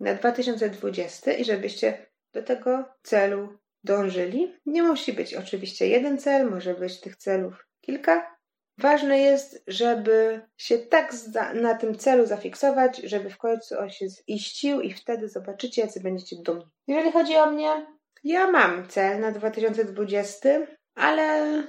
na 0.00 0.14
2020 0.14 1.32
i 1.32 1.44
żebyście 1.44 2.06
do 2.32 2.42
tego 2.42 2.84
celu 3.02 3.58
dążyli. 3.84 4.56
Nie 4.66 4.82
musi 4.82 5.12
być 5.12 5.34
oczywiście 5.34 5.88
jeden 5.88 6.18
cel, 6.18 6.50
może 6.50 6.74
być 6.74 7.00
tych 7.00 7.16
celów 7.16 7.66
kilka. 7.80 8.33
Ważne 8.78 9.18
jest, 9.18 9.62
żeby 9.66 10.40
się 10.56 10.78
tak 10.78 11.12
na 11.54 11.74
tym 11.74 11.98
celu 11.98 12.26
zafiksować, 12.26 12.96
żeby 12.96 13.30
w 13.30 13.38
końcu 13.38 13.78
on 13.78 13.90
się 13.90 14.06
ziścił 14.30 14.80
i 14.80 14.92
wtedy 14.92 15.28
zobaczycie, 15.28 15.82
jacy 15.82 16.00
będziecie 16.00 16.36
dumni. 16.42 16.70
Jeżeli 16.86 17.12
chodzi 17.12 17.36
o 17.36 17.50
mnie, 17.50 17.86
ja 18.24 18.50
mam 18.50 18.88
cel 18.88 19.20
na 19.20 19.32
2020, 19.32 20.48
ale 20.94 21.62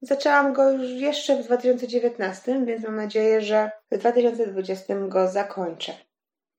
zaczęłam 0.00 0.52
go 0.52 0.70
już 0.70 0.90
jeszcze 0.90 1.42
w 1.42 1.44
2019, 1.44 2.64
więc 2.64 2.84
mam 2.84 2.96
nadzieję, 2.96 3.40
że 3.40 3.70
w 3.90 3.98
2020 3.98 4.94
go 4.94 5.28
zakończę. 5.28 5.92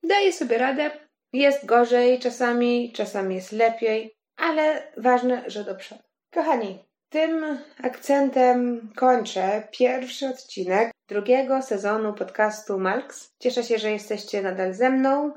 Daję 0.03 0.33
sobie 0.33 0.57
radę. 0.57 0.91
Jest 1.33 1.65
gorzej 1.65 2.19
czasami, 2.19 2.91
czasami 2.91 3.35
jest 3.35 3.51
lepiej, 3.51 4.17
ale 4.35 4.91
ważne, 4.97 5.43
że 5.47 5.63
do 5.63 5.75
przodu. 5.75 6.03
Kochani, 6.33 6.86
tym 7.09 7.57
akcentem 7.83 8.89
kończę 8.95 9.67
pierwszy 9.71 10.27
odcinek 10.27 10.91
drugiego 11.07 11.61
sezonu 11.61 12.13
podcastu 12.13 12.79
Malks. 12.79 13.35
Cieszę 13.39 13.63
się, 13.63 13.77
że 13.77 13.91
jesteście 13.91 14.41
nadal 14.41 14.73
ze 14.73 14.89
mną. 14.89 15.33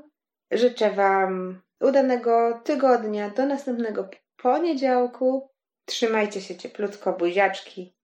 Życzę 0.51 0.91
Wam 0.91 1.63
udanego 1.81 2.61
tygodnia 2.65 3.31
do 3.31 3.47
następnego 3.47 4.09
poniedziałku. 4.37 5.51
Trzymajcie 5.85 6.41
się 6.41 6.57
cieplutko, 6.57 7.13
buziaczki. 7.13 7.95